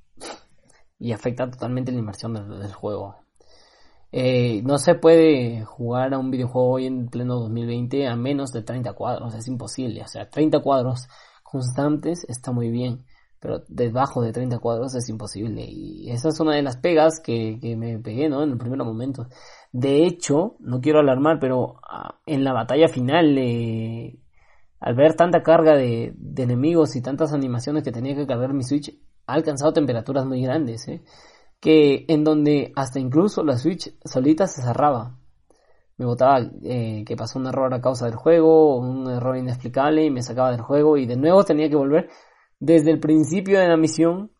y 0.99 1.13
afecta 1.13 1.51
totalmente 1.51 1.93
la 1.93 1.99
inmersión 1.99 2.33
del, 2.33 2.73
juego. 2.73 3.17
Eh, 4.11 4.63
no 4.65 4.79
se 4.79 4.95
puede 4.95 5.65
jugar 5.65 6.15
a 6.15 6.19
un 6.19 6.31
videojuego 6.31 6.71
hoy 6.71 6.87
en 6.87 7.09
pleno 7.09 7.35
2020 7.41 8.07
a 8.07 8.17
menos 8.17 8.53
de 8.53 8.63
30 8.63 8.93
cuadros, 8.95 9.35
es 9.35 9.47
imposible. 9.49 10.03
O 10.03 10.07
sea, 10.07 10.31
30 10.31 10.61
cuadros 10.61 11.09
constantes 11.43 12.25
está 12.29 12.53
muy 12.53 12.71
bien, 12.71 13.05
pero 13.45 13.63
debajo 13.69 14.23
de 14.23 14.33
30 14.33 14.59
cuadros 14.59 14.95
es 14.95 15.07
imposible. 15.11 15.67
Y 15.69 16.11
esa 16.11 16.31
es 16.31 16.41
una 16.41 16.57
de 16.57 16.63
las 16.63 16.79
pegas 16.79 17.21
que, 17.21 17.59
me 17.77 17.99
pegué, 17.99 18.31
¿no? 18.31 18.43
En 18.43 18.53
el 18.53 18.57
primer 18.57 18.79
momento. 18.79 19.27
De 19.71 20.07
hecho, 20.07 20.57
no 20.61 20.81
quiero 20.81 21.01
alarmar, 21.01 21.39
pero 21.39 21.77
ah, 21.87 22.21
en 22.25 22.43
la 22.43 22.55
batalla 22.55 22.89
final 22.89 23.37
al 24.81 24.95
ver 24.95 25.15
tanta 25.15 25.43
carga 25.43 25.77
de, 25.77 26.15
enemigos 26.39 26.97
y 26.97 27.03
tantas 27.03 27.35
animaciones 27.35 27.85
que 27.85 27.93
tenía 27.93 28.17
que 28.17 28.27
cargar 28.27 28.55
mi 28.55 28.65
Switch, 28.65 28.99
ha 29.27 29.35
alcanzado 29.35 29.75
temperaturas 29.75 30.25
muy 30.25 30.41
grandes, 30.41 30.89
¿eh? 30.89 31.03
que 31.61 32.07
en 32.09 32.25
donde 32.25 32.73
hasta 32.77 32.99
incluso 32.99 33.45
la 33.45 33.59
Switch 33.59 33.95
solita 34.07 34.47
se 34.47 34.63
cerraba. 34.63 35.19
Me 35.99 36.07
botaba 36.07 36.41
eh, 36.63 37.05
que 37.07 37.15
pasó 37.15 37.39
un 37.39 37.47
error 37.47 37.75
a 37.75 37.83
causa 37.83 38.07
del 38.07 38.15
juego, 38.15 38.79
un 38.79 39.11
error 39.11 39.37
inexplicable 39.37 40.03
y 40.03 40.11
me 40.11 40.23
sacaba 40.23 40.51
del 40.51 40.63
juego 40.63 40.97
y 40.97 41.05
de 41.05 41.17
nuevo 41.17 41.45
tenía 41.45 41.69
que 41.69 41.77
volver 41.77 42.09
desde 42.65 42.91
el 42.91 42.99
principio 42.99 43.59
de 43.61 43.69
la 43.69 43.77
misión, 43.77 44.31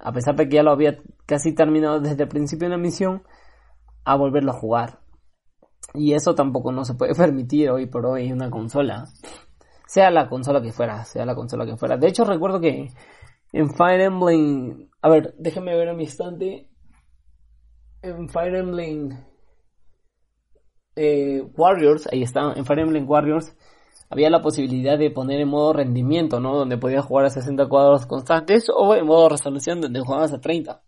a 0.00 0.12
pesar 0.12 0.36
de 0.36 0.48
que 0.48 0.56
ya 0.56 0.62
lo 0.62 0.70
había 0.70 0.98
casi 1.26 1.54
terminado 1.54 2.00
desde 2.00 2.22
el 2.22 2.28
principio 2.28 2.66
de 2.66 2.76
la 2.76 2.82
misión, 2.82 3.22
a 4.04 4.16
volverlo 4.16 4.52
a 4.52 4.58
jugar. 4.58 5.00
Y 5.92 6.14
eso 6.14 6.34
tampoco 6.34 6.72
no 6.72 6.84
se 6.84 6.94
puede 6.94 7.14
permitir 7.16 7.70
hoy 7.70 7.86
por 7.86 8.06
hoy 8.06 8.26
en 8.26 8.34
una 8.34 8.50
consola. 8.50 9.04
Sea 9.86 10.10
la 10.10 10.28
consola 10.28 10.62
que 10.62 10.72
fuera, 10.72 11.04
sea 11.04 11.26
la 11.26 11.34
consola 11.34 11.66
que 11.66 11.76
fuera. 11.76 11.98
De 11.98 12.08
hecho 12.08 12.24
recuerdo 12.24 12.60
que 12.60 12.88
en 13.52 13.70
Fire 13.70 14.00
Emblem... 14.00 14.88
A 15.02 15.10
ver, 15.10 15.34
déjame 15.38 15.76
ver 15.76 15.90
a 15.90 15.94
mi 15.94 16.04
estante. 16.04 16.70
En 18.00 18.28
Fire 18.30 18.54
Emblem 18.54 19.10
eh, 20.96 21.42
Warriors, 21.54 22.08
ahí 22.10 22.22
está, 22.22 22.54
en 22.54 22.64
Fire 22.64 22.80
Emblem 22.80 23.08
Warriors 23.08 23.54
había 24.14 24.30
la 24.30 24.40
posibilidad 24.40 24.96
de 24.96 25.10
poner 25.10 25.40
en 25.40 25.48
modo 25.48 25.72
rendimiento, 25.72 26.38
¿no? 26.38 26.56
Donde 26.56 26.78
podía 26.78 27.02
jugar 27.02 27.26
a 27.26 27.30
60 27.30 27.66
cuadros 27.66 28.06
constantes 28.06 28.68
o 28.72 28.94
en 28.94 29.06
modo 29.06 29.28
resolución 29.28 29.80
donde 29.80 29.98
jugabas 29.98 30.32
a 30.32 30.40
30. 30.40 30.80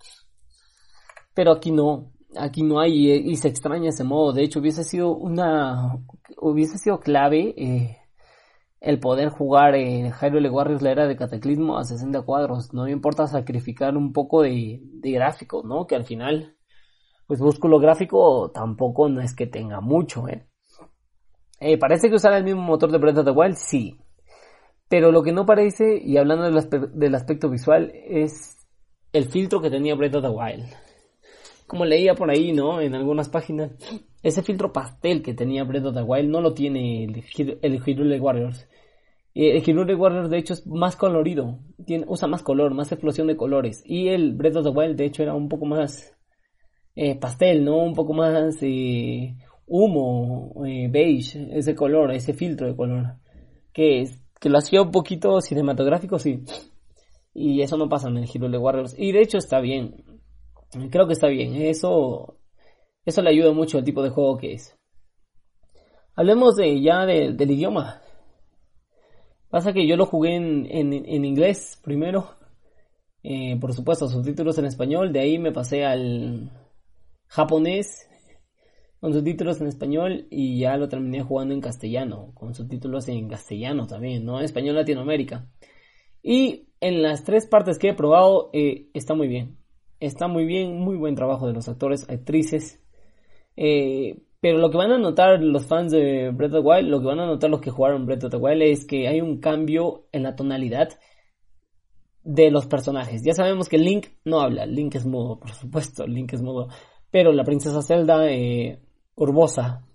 Pero 1.35 1.51
aquí 1.51 1.73
no 1.73 2.13
aquí 2.39 2.63
no 2.63 2.79
hay 2.79 3.11
y, 3.11 3.35
se 3.37 3.49
extraña 3.49 3.89
ese 3.89 4.05
modo. 4.05 4.33
De 4.33 4.45
hecho, 4.45 4.61
hubiese 4.61 4.85
sido 4.85 5.11
una, 5.11 5.99
hubiese 6.41 6.79
sido 6.79 7.01
clave 7.01 7.53
eh, 7.57 7.99
el 8.81 9.01
poder 9.01 9.31
jugar 9.31 9.75
en 9.75 10.13
Hyrule 10.13 10.49
Warriors 10.49 10.83
la 10.83 10.93
era 10.93 11.09
de 11.09 11.17
Cataclismo 11.17 11.79
a 11.79 11.85
60 11.85 12.23
cuadros. 12.23 12.73
No 12.73 12.85
me 12.85 12.93
importa 12.93 13.27
sacrificar 13.27 13.97
un 13.97 14.13
poco 14.13 14.43
de, 14.43 14.81
de 14.83 15.11
gráfico, 15.11 15.65
¿no? 15.65 15.89
Que 15.89 15.97
al 15.97 16.05
final, 16.05 16.57
pues 17.27 17.41
músculo 17.41 17.81
gráfico 17.81 18.53
tampoco 18.53 19.09
no 19.09 19.21
es 19.21 19.35
que 19.35 19.49
tenga 19.49 19.81
mucho, 19.81 20.29
¿eh? 20.29 20.47
Eh 21.61 21.79
parece 21.79 22.09
que 22.09 22.17
usará 22.17 22.39
el 22.39 22.45
mismo 22.45 22.63
motor 22.63 22.91
de 22.91 22.99
Breath 22.99 23.19
of 23.19 23.25
the 23.25 23.31
Wild, 23.31 23.57
sí. 23.57 23.99
Pero 24.89 25.11
lo 25.11 25.23
que 25.23 25.33
no 25.33 25.47
parece, 25.47 26.01
y 26.03 26.17
hablando 26.17 26.45
del, 26.45 26.91
del 26.95 27.15
aspecto 27.15 27.51
visual, 27.51 27.93
es 27.95 28.57
el 29.13 29.25
filtro 29.25 29.61
que 29.61 29.71
tenía 29.71 29.95
Breath 29.95 30.17
of 30.17 30.23
the 30.23 30.31
Wild 30.31 30.67
como 31.67 31.85
leía 31.85 32.15
por 32.15 32.31
ahí, 32.31 32.53
¿no? 32.53 32.81
En 32.81 32.95
algunas 32.95 33.29
páginas, 33.29 33.73
ese 34.23 34.43
filtro 34.43 34.73
pastel 34.73 35.23
que 35.23 35.35
tenía 35.35 35.65
Breath 35.65 35.87
of 35.87 35.95
the 35.95 36.03
Wild 36.03 36.31
no 36.31 36.41
lo 36.41 36.55
tiene 36.55 37.05
el, 37.05 37.25
el 37.63 38.21
Warriors. 38.21 38.69
El 39.35 39.63
Hyrule 39.63 39.95
Warriors 39.95 40.31
de 40.31 40.39
hecho 40.39 40.55
es 40.55 40.67
más 40.67 40.97
colorido, 40.97 41.59
usa 42.07 42.27
más 42.27 42.43
color, 42.43 42.73
más 42.73 42.91
explosión 42.93 43.27
de 43.27 43.37
colores. 43.37 43.83
Y 43.85 44.09
el 44.09 44.33
Breath 44.33 44.57
of 44.57 44.65
the 44.65 44.71
Wild 44.71 44.97
de 44.97 45.05
hecho 45.05 45.23
era 45.23 45.35
un 45.35 45.49
poco 45.49 45.67
más 45.67 46.17
eh, 46.95 47.17
pastel, 47.17 47.65
¿no? 47.65 47.77
Un 47.77 47.95
poco 47.95 48.15
más 48.15 48.57
eh, 48.63 49.37
humo, 49.67 50.65
eh, 50.65 50.89
beige, 50.91 51.49
ese 51.53 51.75
color, 51.75 52.13
ese 52.13 52.33
filtro 52.33 52.67
de 52.67 52.77
color. 52.77 53.17
Que, 53.73 54.09
que 54.41 54.49
lo 54.49 54.59
hacía 54.59 54.83
un 54.83 54.91
poquito 54.91 55.41
cinematográfico, 55.41 56.19
sí. 56.19 56.43
Y 57.35 57.61
eso 57.61 57.77
no 57.77 57.89
pasa 57.89 58.09
en 58.09 58.19
el 58.19 58.27
Hyrule 58.27 58.59
Warriors. 58.59 58.95
Y 58.99 59.13
de 59.13 59.21
hecho 59.21 59.39
está 59.39 59.61
bien. 59.61 60.05
Creo 60.91 61.07
que 61.07 61.13
está 61.13 61.29
bien. 61.29 61.55
Eso, 61.57 62.39
eso 63.05 63.23
le 63.23 63.31
ayuda 63.31 63.53
mucho 63.53 63.79
al 63.79 63.85
tipo 63.85 64.03
de 64.03 64.11
juego 64.11 64.39
que 64.39 64.55
es. 64.55 64.77
Hablemos 66.15 66.57
de 66.57 66.81
ya 66.81 67.05
del 67.05 67.51
idioma. 67.51 68.01
Pasa 69.51 69.73
que 69.73 69.87
yo 69.87 69.97
lo 69.97 70.07
jugué 70.07 70.35
en, 70.35 70.67
en, 70.71 71.25
inglés 71.25 71.79
primero. 71.85 72.31
Eh, 73.23 73.59
por 73.61 73.75
supuesto, 73.75 74.09
subtítulos 74.09 74.57
en 74.59 74.65
español. 74.65 75.13
De 75.13 75.21
ahí 75.21 75.39
me 75.39 75.53
pasé 75.53 75.85
al 75.85 76.51
japonés 77.27 78.09
con 79.07 79.15
subtítulos 79.15 79.61
en 79.61 79.69
español 79.69 80.27
y 80.31 80.59
ya 80.59 80.77
lo 80.77 80.89
terminé 80.89 81.23
jugando 81.23 81.55
en 81.55 81.61
castellano, 81.61 82.33
con 82.35 82.57
subtítulos 82.57 83.07
en 83.07 83.29
castellano 83.29 83.87
también, 83.87 84.25
¿no? 84.25 84.41
Español 84.41 84.75
Latinoamérica. 84.75 85.47
Y 86.25 86.71
en 86.81 87.03
las 87.03 87.23
tres 87.23 87.47
partes 87.47 87.79
que 87.79 87.91
he 87.91 87.95
probado 87.95 88.51
eh, 88.53 88.89
está 88.95 89.15
muy 89.15 89.29
bien. 89.29 89.59
Está 90.01 90.27
muy 90.27 90.45
bien, 90.45 90.81
muy 90.81 90.97
buen 90.97 91.15
trabajo 91.15 91.47
de 91.47 91.53
los 91.53 91.69
actores, 91.69 92.11
actrices. 92.11 92.83
Eh, 93.55 94.25
pero 94.41 94.59
lo 94.59 94.71
que 94.71 94.79
van 94.79 94.91
a 94.91 94.99
notar 94.99 95.41
los 95.41 95.67
fans 95.67 95.93
de 95.93 96.33
Breath 96.35 96.55
of 96.55 96.65
the 96.65 96.69
Wild, 96.69 96.89
lo 96.89 96.99
que 96.99 97.07
van 97.07 97.21
a 97.21 97.27
notar 97.27 97.49
los 97.49 97.61
que 97.61 97.71
jugaron 97.71 98.07
Breath 98.07 98.25
of 98.25 98.33
the 98.33 98.39
Wild 98.39 98.63
es 98.63 98.85
que 98.89 99.07
hay 99.07 99.21
un 99.21 99.39
cambio 99.39 100.09
en 100.11 100.25
la 100.25 100.35
tonalidad 100.35 100.89
de 102.25 102.51
los 102.51 102.67
personajes. 102.67 103.23
Ya 103.23 103.35
sabemos 103.35 103.69
que 103.69 103.79
Link 103.79 104.09
no 104.25 104.41
habla, 104.41 104.67
Link 104.67 104.97
es 104.97 105.07
mudo, 105.07 105.39
por 105.39 105.53
supuesto, 105.53 106.09
Link 106.09 106.33
es 106.33 106.43
mudo. 106.43 106.71
Pero 107.13 107.31
la 107.31 107.45
princesa 107.45 107.83
Zelda, 107.83 108.29
eh, 108.29 108.81
Urbosa, 109.17 109.87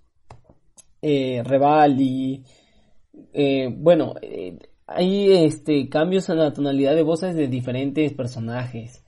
eh, 1.00 1.42
y 1.98 2.44
eh, 3.32 3.68
bueno, 3.76 4.14
eh, 4.22 4.58
hay 4.86 5.32
este, 5.44 5.88
cambios 5.88 6.28
en 6.28 6.38
la 6.38 6.52
tonalidad 6.52 6.94
de 6.94 7.02
voces 7.02 7.34
de 7.34 7.48
diferentes 7.48 8.12
personajes. 8.14 9.04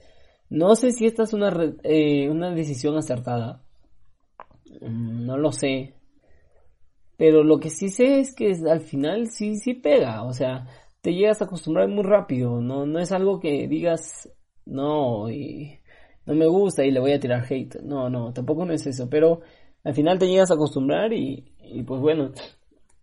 No 0.51 0.75
sé 0.77 0.93
si 0.93 1.07
esta 1.07 1.23
es 1.25 1.33
una, 1.33 1.53
eh, 1.85 2.29
una 2.31 2.51
decisión 2.51 2.97
acertada. 2.97 3.63
Mm, 4.81 5.27
no 5.27 5.39
lo 5.39 5.53
sé. 5.53 5.95
Pero 7.17 7.45
lo 7.45 7.61
que 7.61 7.71
sí 7.71 7.89
sé 7.91 8.21
es 8.21 8.35
que 8.35 8.53
al 8.69 8.81
final 8.81 9.29
sí, 9.29 9.57
sí 9.57 9.75
pega. 9.75 10.25
O 10.25 10.33
sea, 10.33 10.67
te 11.01 11.13
llegas 11.15 11.41
a 11.41 11.45
acostumbrar 11.47 11.89
muy 11.89 12.03
rápido. 12.03 12.61
No, 12.61 12.87
no 12.87 12.99
es 12.99 13.13
algo 13.13 13.41
que 13.41 13.69
digas, 13.69 14.29
no, 14.67 15.31
y 15.31 15.79
no 16.27 16.35
me 16.35 16.47
gusta 16.47 16.85
y 16.85 16.91
le 16.91 17.01
voy 17.01 17.13
a 17.13 17.21
tirar 17.21 17.45
hate. 17.49 17.81
No, 17.83 18.11
no, 18.11 18.33
tampoco 18.33 18.65
no 18.65 18.73
es 18.73 18.87
eso. 18.87 19.09
Pero 19.09 19.43
al 19.85 19.95
final 19.95 20.19
te 20.19 20.27
llegas 20.27 20.51
a 20.51 20.55
acostumbrar 20.55 21.13
y, 21.13 21.53
y 21.63 21.83
pues 21.83 22.01
bueno, 22.01 22.33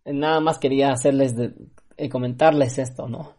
nada 0.05 0.39
más 0.39 0.57
quería 0.57 0.91
hacerles, 0.91 1.35
de, 1.35 1.53
eh, 1.97 2.09
comentarles 2.09 2.79
esto, 2.79 3.07
¿no? 3.07 3.35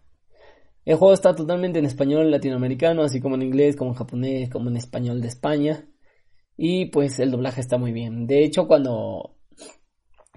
El 0.85 0.97
juego 0.97 1.15
está 1.15 1.35
totalmente 1.35 1.79
en 1.79 1.85
español 1.85 2.31
latinoamericano, 2.31 3.03
así 3.03 3.21
como 3.21 3.37
en 3.37 3.43
inglés, 3.43 3.77
como 3.77 3.91
en 3.91 3.97
japonés, 3.97 4.51
como 4.51 4.69
en 4.69 4.77
español 4.77 5.21
de 5.21 5.29
España. 5.29 5.85
Y 6.57 6.87
pues 6.87 7.19
el 7.21 7.31
doblaje 7.31 7.61
está 7.61 7.79
muy 7.79 7.93
bien. 7.93 8.27
De 8.27 8.43
hecho, 8.45 8.67
cuando, 8.67 9.37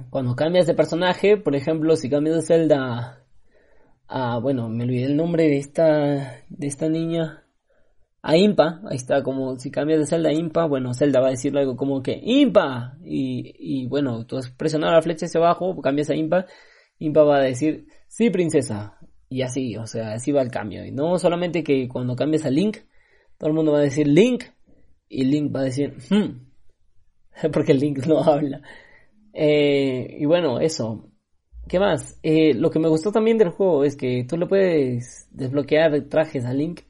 cuando 0.10 0.36
cambias 0.36 0.68
de 0.68 0.76
personaje, 0.76 1.38
por 1.38 1.56
ejemplo, 1.56 1.96
si 1.96 2.10
cambias 2.10 2.36
de 2.36 2.42
Zelda 2.44 3.26
a, 4.08 4.40
bueno, 4.40 4.70
me 4.70 4.84
olvidé 4.84 5.06
el 5.06 5.18
nombre 5.18 5.44
de 5.46 5.58
esta, 5.58 6.44
de 6.48 6.68
esta 6.68 6.90
niña, 6.90 7.45
a 8.28 8.38
Impa, 8.38 8.82
ahí 8.90 8.98
está, 8.98 9.22
como 9.22 9.60
si 9.60 9.70
cambias 9.70 10.00
de 10.00 10.08
Zelda 10.08 10.30
a 10.30 10.34
Impa, 10.34 10.66
bueno, 10.66 10.96
Zelda 10.96 11.22
va 11.22 11.28
a 11.28 11.32
decirle 11.32 11.60
algo 11.60 11.76
como 11.76 12.02
que 12.02 12.20
Impa, 12.24 12.98
y, 13.04 13.54
y 13.60 13.88
bueno, 13.88 14.26
tú 14.26 14.38
has 14.38 14.50
presionado 14.50 14.94
la 14.94 15.02
flecha 15.04 15.28
hacia 15.28 15.40
abajo, 15.40 15.80
cambias 15.82 16.10
a 16.10 16.16
Impa, 16.16 16.48
Impa 16.98 17.24
va 17.24 17.38
a 17.38 17.42
decir, 17.42 17.86
sí, 18.08 18.32
princesa, 18.32 18.98
y 19.30 19.44
así, 19.44 19.76
o 19.78 19.86
sea, 19.86 20.14
así 20.14 20.32
va 20.32 20.42
el 20.42 20.50
cambio. 20.50 20.84
Y 20.86 20.92
no 20.92 21.20
solamente 21.20 21.64
que 21.64 21.88
cuando 21.88 22.16
cambies 22.16 22.46
a 22.46 22.50
Link, 22.50 22.78
todo 23.38 23.50
el 23.50 23.56
mundo 23.56 23.74
va 23.74 23.80
a 23.80 23.84
decir 23.84 24.08
Link 24.08 24.46
y 25.08 25.26
Link 25.26 25.56
va 25.56 25.62
a 25.62 25.66
decir, 25.66 25.94
hmm, 26.10 27.50
porque 27.52 27.74
Link 27.74 28.06
no 28.08 28.24
habla. 28.24 28.62
Eh, 29.34 30.18
y 30.20 30.26
bueno, 30.26 30.60
eso. 30.60 31.12
¿Qué 31.68 31.80
más? 31.80 32.20
Eh, 32.24 32.54
lo 32.54 32.70
que 32.72 32.80
me 32.80 32.88
gustó 32.88 33.12
también 33.12 33.38
del 33.38 33.50
juego 33.50 33.84
es 33.84 33.96
que 33.96 34.26
tú 34.28 34.38
le 34.38 34.46
puedes 34.46 35.28
desbloquear 35.32 36.00
trajes 36.10 36.46
a 36.46 36.54
Link. 36.54 36.82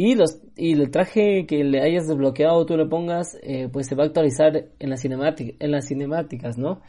Y, 0.00 0.14
los, 0.14 0.40
y 0.56 0.74
el 0.74 0.92
traje 0.92 1.44
que 1.44 1.64
le 1.64 1.82
hayas 1.82 2.06
desbloqueado 2.06 2.64
tú 2.66 2.76
le 2.76 2.86
pongas, 2.86 3.36
eh, 3.42 3.68
pues 3.72 3.88
se 3.88 3.96
va 3.96 4.04
a 4.04 4.06
actualizar 4.06 4.54
en, 4.78 4.90
la 4.90 4.96
en 5.02 5.70
las 5.72 5.88
cinemáticas, 5.88 6.56
¿no? 6.56 6.82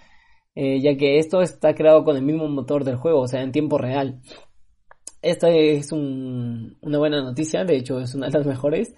ya 0.55 0.95
que 0.97 1.17
esto 1.17 1.41
está 1.41 1.73
creado 1.73 2.03
con 2.03 2.17
el 2.17 2.21
mismo 2.21 2.47
motor 2.49 2.83
del 2.83 2.97
juego, 2.97 3.21
o 3.21 3.27
sea, 3.27 3.41
en 3.41 3.51
tiempo 3.51 3.77
real. 3.77 4.21
Esta 5.23 5.49
es 5.49 5.91
una 5.91 6.97
buena 6.99 7.23
noticia, 7.23 7.65
de 7.65 7.77
hecho 7.77 7.99
es 7.99 8.13
una 8.13 8.27
de 8.27 8.37
las 8.37 8.45
mejores, 8.45 8.93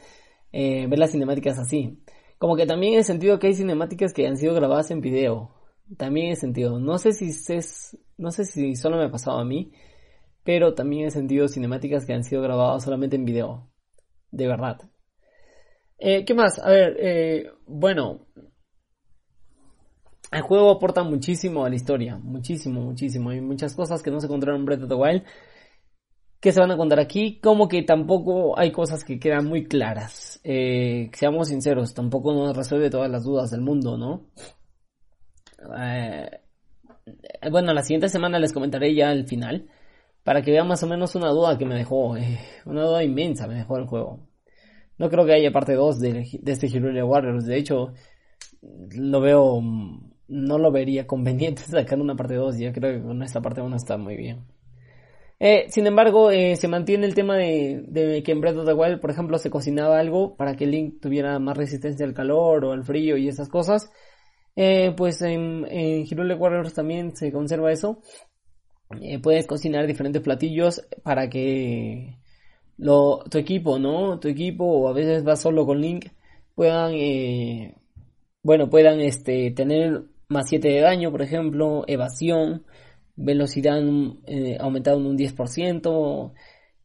eh, 0.51 0.87
ver 0.87 0.99
las 0.99 1.11
cinemáticas 1.11 1.57
así. 1.57 2.03
Como 2.37 2.57
que 2.57 2.65
también 2.65 2.99
he 2.99 3.03
sentido 3.03 3.39
que 3.39 3.47
hay 3.47 3.53
cinemáticas 3.53 4.13
que 4.13 4.27
han 4.27 4.35
sido 4.35 4.53
grabadas 4.53 4.91
en 4.91 4.99
video. 4.99 5.55
También 5.97 6.31
he 6.31 6.35
sentido, 6.35 6.79
no 6.79 6.97
sé 6.97 7.13
si 7.13 7.29
es, 7.29 7.97
no 8.17 8.31
sé 8.31 8.43
si 8.43 8.75
solo 8.75 8.97
me 8.97 9.05
ha 9.05 9.11
pasado 9.11 9.39
a 9.39 9.45
mí, 9.45 9.71
pero 10.43 10.73
también 10.73 11.07
he 11.07 11.11
sentido 11.11 11.47
cinemáticas 11.47 12.05
que 12.05 12.13
han 12.13 12.25
sido 12.25 12.41
grabadas 12.41 12.83
solamente 12.83 13.15
en 13.15 13.23
video. 13.23 13.70
De 14.31 14.47
verdad. 14.47 14.81
Eh, 15.97 16.25
¿Qué 16.25 16.33
más? 16.33 16.57
A 16.59 16.69
ver, 16.69 16.97
eh, 16.99 17.51
bueno, 17.67 18.27
el 20.31 20.41
juego 20.41 20.71
aporta 20.71 21.03
muchísimo 21.03 21.65
a 21.65 21.69
la 21.69 21.75
historia, 21.75 22.17
muchísimo, 22.17 22.81
muchísimo. 22.81 23.29
Hay 23.29 23.41
muchas 23.41 23.75
cosas 23.75 24.01
que 24.01 24.09
no 24.09 24.19
se 24.19 24.27
encontraron 24.27 24.61
en 24.61 24.65
Breath 24.65 24.83
of 24.83 24.89
the 24.89 24.95
Wild 24.95 25.23
que 26.41 26.51
se 26.51 26.59
van 26.59 26.71
a 26.71 26.77
contar 26.77 26.99
aquí, 26.99 27.39
como 27.39 27.67
que 27.67 27.83
tampoco 27.83 28.57
hay 28.57 28.71
cosas 28.71 29.03
que 29.03 29.19
quedan 29.19 29.45
muy 29.45 29.65
claras. 29.65 30.41
Eh, 30.43 31.11
seamos 31.13 31.49
sinceros, 31.49 31.93
tampoco 31.93 32.33
nos 32.33 32.57
resuelve 32.57 32.89
todas 32.89 33.11
las 33.11 33.23
dudas 33.23 33.51
del 33.51 33.61
mundo, 33.61 33.95
¿no? 33.95 34.25
Eh, 35.77 36.41
bueno, 37.51 37.73
la 37.73 37.83
siguiente 37.83 38.09
semana 38.09 38.39
les 38.39 38.53
comentaré 38.53 38.95
ya 38.95 39.11
el 39.11 39.27
final, 39.27 39.69
para 40.23 40.41
que 40.41 40.51
vean 40.51 40.67
más 40.67 40.83
o 40.83 40.87
menos 40.87 41.15
una 41.15 41.29
duda 41.29 41.57
que 41.57 41.65
me 41.65 41.75
dejó, 41.75 42.15
eh, 42.17 42.39
una 42.65 42.83
duda 42.83 43.03
inmensa 43.03 43.47
me 43.47 43.55
dejó 43.55 43.77
el 43.77 43.85
juego. 43.85 44.19
No 44.97 45.09
creo 45.09 45.25
que 45.25 45.33
haya 45.33 45.51
parte 45.51 45.73
2 45.73 45.99
de, 45.99 46.39
de 46.41 46.51
este 46.51 46.67
Hero 46.67 47.07
Warriors, 47.07 47.45
de 47.45 47.57
hecho, 47.57 47.93
lo 48.95 49.21
veo, 49.21 49.61
no 50.27 50.57
lo 50.57 50.71
vería 50.71 51.07
conveniente 51.07 51.61
sacar 51.69 51.99
una 51.99 52.15
parte 52.15 52.35
2, 52.35 52.57
ya 52.57 52.71
creo 52.71 52.93
que 52.93 53.07
con 53.07 53.23
esta 53.23 53.41
parte 53.41 53.61
1 53.61 53.75
está 53.75 53.97
muy 53.97 54.15
bien. 54.15 54.45
Eh, 55.43 55.65
sin 55.69 55.87
embargo, 55.87 56.29
eh, 56.29 56.55
se 56.55 56.67
mantiene 56.67 57.07
el 57.07 57.15
tema 57.15 57.35
de, 57.35 58.21
que 58.23 58.31
en 58.31 58.41
Breath 58.41 58.57
of 58.57 58.65
the 58.67 58.73
Wild, 58.73 58.99
por 58.99 59.09
ejemplo, 59.09 59.39
se 59.39 59.49
cocinaba 59.49 59.97
algo 59.97 60.35
para 60.35 60.55
que 60.55 60.67
Link 60.67 61.01
tuviera 61.01 61.39
más 61.39 61.57
resistencia 61.57 62.05
al 62.05 62.13
calor 62.13 62.63
o 62.63 62.73
al 62.73 62.83
frío 62.83 63.17
y 63.17 63.27
esas 63.27 63.49
cosas. 63.49 63.91
Eh, 64.55 64.93
pues 64.95 65.19
en, 65.23 65.65
en 65.67 66.05
Hyrule 66.05 66.35
Warriors 66.35 66.75
también 66.75 67.15
se 67.15 67.31
conserva 67.31 67.71
eso. 67.71 68.01
Puedes 69.21 69.47
cocinar 69.47 69.87
diferentes 69.87 70.21
platillos 70.21 70.85
para 71.03 71.29
que 71.29 72.17
tu 72.77 73.37
equipo, 73.37 73.79
¿no? 73.79 74.19
Tu 74.19 74.27
equipo 74.27 74.65
o 74.65 74.87
a 74.89 74.93
veces 74.93 75.23
vas 75.23 75.41
solo 75.41 75.65
con 75.65 75.79
Link 75.81 76.07
puedan, 76.55 76.93
bueno, 78.43 78.69
puedan 78.69 78.99
este, 79.01 79.51
tener 79.51 80.03
más 80.29 80.49
7 80.49 80.67
de 80.67 80.81
daño, 80.81 81.11
por 81.11 81.21
ejemplo, 81.21 81.83
evasión 81.87 82.63
velocidad 83.15 83.79
eh, 84.25 84.57
aumentada 84.59 84.97
en 84.97 85.05
un 85.05 85.17
10%, 85.17 86.33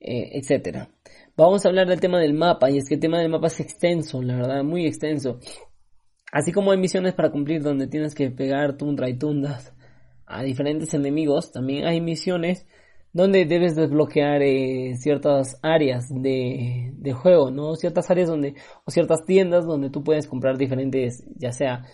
eh, 0.01 0.31
etcétera. 0.33 0.91
Vamos 1.37 1.65
a 1.65 1.69
hablar 1.69 1.87
del 1.87 2.01
tema 2.01 2.19
del 2.19 2.35
mapa, 2.35 2.71
y 2.71 2.79
es 2.79 2.89
que 2.89 2.95
el 2.95 3.01
tema 3.01 3.21
del 3.21 3.29
mapa 3.29 3.47
es 3.49 3.61
extenso, 3.61 4.23
la 4.23 4.37
verdad, 4.37 4.65
muy 4.65 4.87
extenso. 4.87 5.39
Así 6.33 6.53
como 6.53 6.73
hay 6.73 6.79
misiones 6.79 7.15
para 7.15 7.31
cumplir 7.31 7.63
donde 7.63 7.87
tienes 7.87 8.15
que 8.15 8.31
pegar 8.31 8.77
tundra 8.77 9.09
y 9.09 9.19
tundas 9.19 9.76
a 10.27 10.43
diferentes 10.43 10.93
enemigos, 10.95 11.53
también 11.53 11.87
hay 11.87 12.01
misiones 12.01 12.67
donde 13.13 13.47
debes 13.47 13.75
desbloquear 13.75 14.43
eh, 14.43 14.95
ciertas 14.97 15.59
áreas 15.63 16.07
de, 16.11 16.93
de, 16.99 17.13
juego, 17.15 17.51
¿no? 17.51 17.75
Ciertas 17.75 18.11
áreas 18.11 18.29
donde, 18.29 18.55
o 18.85 18.91
ciertas 18.91 19.25
tiendas 19.25 19.65
donde 19.65 19.89
tú 19.89 20.05
puedes 20.05 20.27
comprar 20.27 20.59
diferentes, 20.59 21.25
ya 21.35 21.51
sea, 21.51 21.87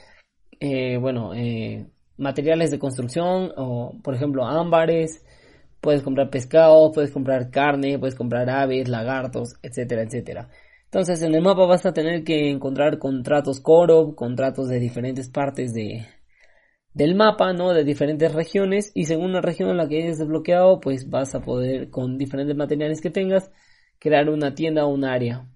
eh, 0.59 0.97
bueno, 0.99 1.33
eh, 1.35 1.87
materiales 2.17 2.73
de 2.73 2.79
construcción 2.81 3.53
o 3.57 3.95
por 4.03 4.15
ejemplo 4.17 4.45
ámbares, 4.45 5.25
puedes 5.81 6.03
comprar 6.03 6.31
pescado, 6.31 6.91
puedes 6.93 7.13
comprar 7.13 7.51
carne, 7.51 7.99
puedes 8.01 8.17
comprar 8.17 8.51
aves, 8.51 8.89
lagartos, 8.89 9.55
etcétera, 9.63 10.03
etcétera. 10.03 10.49
Entonces 10.87 11.23
en 11.23 11.35
el 11.35 11.43
mapa 11.43 11.67
vas 11.67 11.87
a 11.87 11.93
tener 11.93 12.25
que 12.25 12.51
encontrar 12.51 12.99
contratos 12.99 13.61
Coro, 13.61 14.15
contratos 14.17 14.69
de 14.69 14.81
diferentes 14.81 15.31
partes 15.31 15.73
de, 15.73 16.07
del 16.95 17.15
mapa, 17.15 17.53
¿no? 17.53 17.73
De 17.73 17.85
diferentes 17.85 18.33
regiones 18.33 18.93
y 18.95 19.05
según 19.05 19.33
la 19.33 19.41
región 19.41 19.71
en 19.71 19.79
la 19.79 19.89
que 19.89 20.03
hayas 20.03 20.19
desbloqueado, 20.19 20.81
pues 20.81 21.09
vas 21.09 21.35
a 21.35 21.41
poder 21.41 21.91
con 21.91 22.19
diferentes 22.19 22.57
materiales 22.57 23.01
que 23.01 23.11
tengas 23.11 23.51
crear 23.99 24.29
una 24.29 24.55
tienda 24.55 24.85
o 24.85 24.89
un 24.89 25.05
área. 25.05 25.49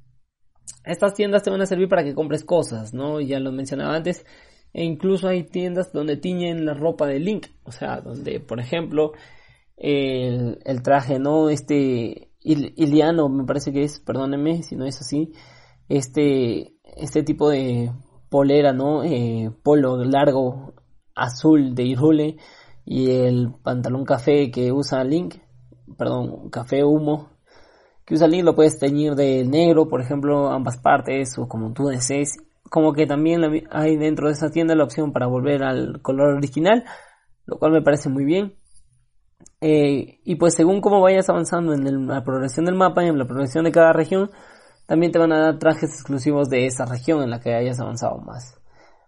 Estas 0.84 1.14
tiendas 1.14 1.42
te 1.42 1.50
van 1.50 1.60
a 1.60 1.66
servir 1.66 1.88
para 1.88 2.04
que 2.04 2.14
compres 2.14 2.44
cosas, 2.44 2.94
¿no? 2.94 3.20
Ya 3.20 3.40
lo 3.40 3.52
mencionaba 3.52 3.94
antes, 3.94 4.24
e 4.72 4.84
incluso 4.84 5.28
hay 5.28 5.44
tiendas 5.44 5.92
donde 5.92 6.16
tiñen 6.16 6.64
la 6.64 6.74
ropa 6.74 7.06
de 7.06 7.18
Link, 7.18 7.46
o 7.64 7.72
sea, 7.72 8.00
donde 8.00 8.40
por 8.40 8.60
ejemplo 8.60 9.12
el, 9.76 10.82
traje, 10.82 11.18
¿no? 11.18 11.50
Este 11.50 12.30
Iliano 12.40 13.28
me 13.28 13.44
parece 13.44 13.72
que 13.72 13.82
es, 13.82 14.00
perdónenme 14.00 14.62
si 14.62 14.76
no 14.76 14.86
es 14.86 15.00
así, 15.00 15.32
este, 15.88 16.74
este 16.96 17.22
tipo 17.22 17.50
de 17.50 17.92
polera, 18.30 18.72
¿no? 18.72 19.02
Eh, 19.04 19.50
polo 19.62 20.04
largo 20.04 20.74
azul 21.16 21.74
de 21.74 21.82
Irule 21.82 22.36
y 22.84 23.10
el 23.10 23.52
pantalón 23.62 24.04
café 24.04 24.50
que 24.50 24.70
usa 24.70 25.02
Link, 25.02 25.36
perdón, 25.98 26.50
café 26.50 26.84
humo 26.84 27.30
que 28.04 28.14
usa 28.14 28.28
Link 28.28 28.44
lo 28.44 28.54
puedes 28.54 28.78
teñir 28.78 29.16
de 29.16 29.44
negro, 29.44 29.88
por 29.88 30.00
ejemplo, 30.00 30.50
ambas 30.50 30.78
partes 30.78 31.36
o 31.38 31.48
como 31.48 31.72
tú 31.72 31.86
desees 31.86 32.36
como 32.70 32.92
que 32.92 33.06
también 33.06 33.42
hay 33.70 33.96
dentro 33.96 34.28
de 34.28 34.34
esa 34.34 34.50
tienda 34.50 34.74
la 34.74 34.84
opción 34.84 35.12
para 35.12 35.26
volver 35.26 35.62
al 35.62 36.00
color 36.02 36.34
original, 36.34 36.84
lo 37.44 37.58
cual 37.58 37.72
me 37.72 37.82
parece 37.82 38.08
muy 38.08 38.24
bien. 38.24 38.54
Eh, 39.60 40.20
y 40.24 40.36
pues 40.36 40.54
según 40.54 40.80
cómo 40.80 41.00
vayas 41.00 41.28
avanzando 41.28 41.72
en 41.72 42.06
la 42.06 42.24
progresión 42.24 42.66
del 42.66 42.74
mapa 42.74 43.04
y 43.04 43.08
en 43.08 43.18
la 43.18 43.26
progresión 43.26 43.64
de 43.64 43.72
cada 43.72 43.92
región, 43.92 44.30
también 44.86 45.12
te 45.12 45.18
van 45.18 45.32
a 45.32 45.40
dar 45.40 45.58
trajes 45.58 45.90
exclusivos 45.90 46.48
de 46.48 46.66
esa 46.66 46.84
región 46.84 47.22
en 47.22 47.30
la 47.30 47.40
que 47.40 47.54
hayas 47.54 47.80
avanzado 47.80 48.18
más. 48.18 48.60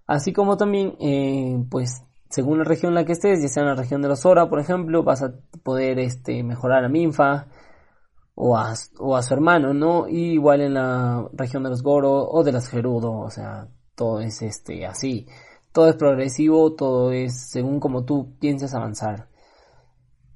Así 0.09 0.33
como 0.33 0.57
también, 0.57 0.97
eh, 0.99 1.64
pues 1.71 2.03
según 2.29 2.59
la 2.59 2.64
región 2.64 2.90
en 2.90 2.97
la 2.97 3.05
que 3.05 3.12
estés, 3.12 3.40
ya 3.40 3.49
sea 3.49 3.62
en 3.62 3.68
la 3.68 3.75
región 3.77 4.03
de 4.03 4.09
los 4.09 4.27
Ora, 4.27 4.49
por 4.49 4.59
ejemplo, 4.59 5.05
vas 5.05 5.23
a 5.23 5.35
poder 5.62 6.01
este, 6.01 6.42
mejorar 6.42 6.85
a 6.85 6.88
Minfa, 6.88 7.47
o 8.40 8.57
a, 8.57 8.77
su 8.77 9.35
hermano, 9.35 9.75
¿no? 9.75 10.09
Y 10.09 10.35
igual 10.35 10.61
en 10.61 10.75
la 10.75 11.29
región 11.33 11.64
de 11.64 11.71
los 11.71 11.83
Goro 11.83 12.29
o 12.29 12.44
de 12.44 12.53
los 12.53 12.68
Gerudo, 12.68 13.12
o 13.18 13.31
sea, 13.31 13.68
todo 13.97 14.21
es 14.21 14.42
este 14.42 14.87
así. 14.87 15.27
Todo 15.73 15.88
es 15.88 15.97
progresivo, 15.97 16.75
todo 16.75 17.11
es 17.12 17.51
según 17.51 17.81
como 17.81 18.05
tú 18.05 18.37
piensas 18.38 18.75
avanzar. 18.75 19.29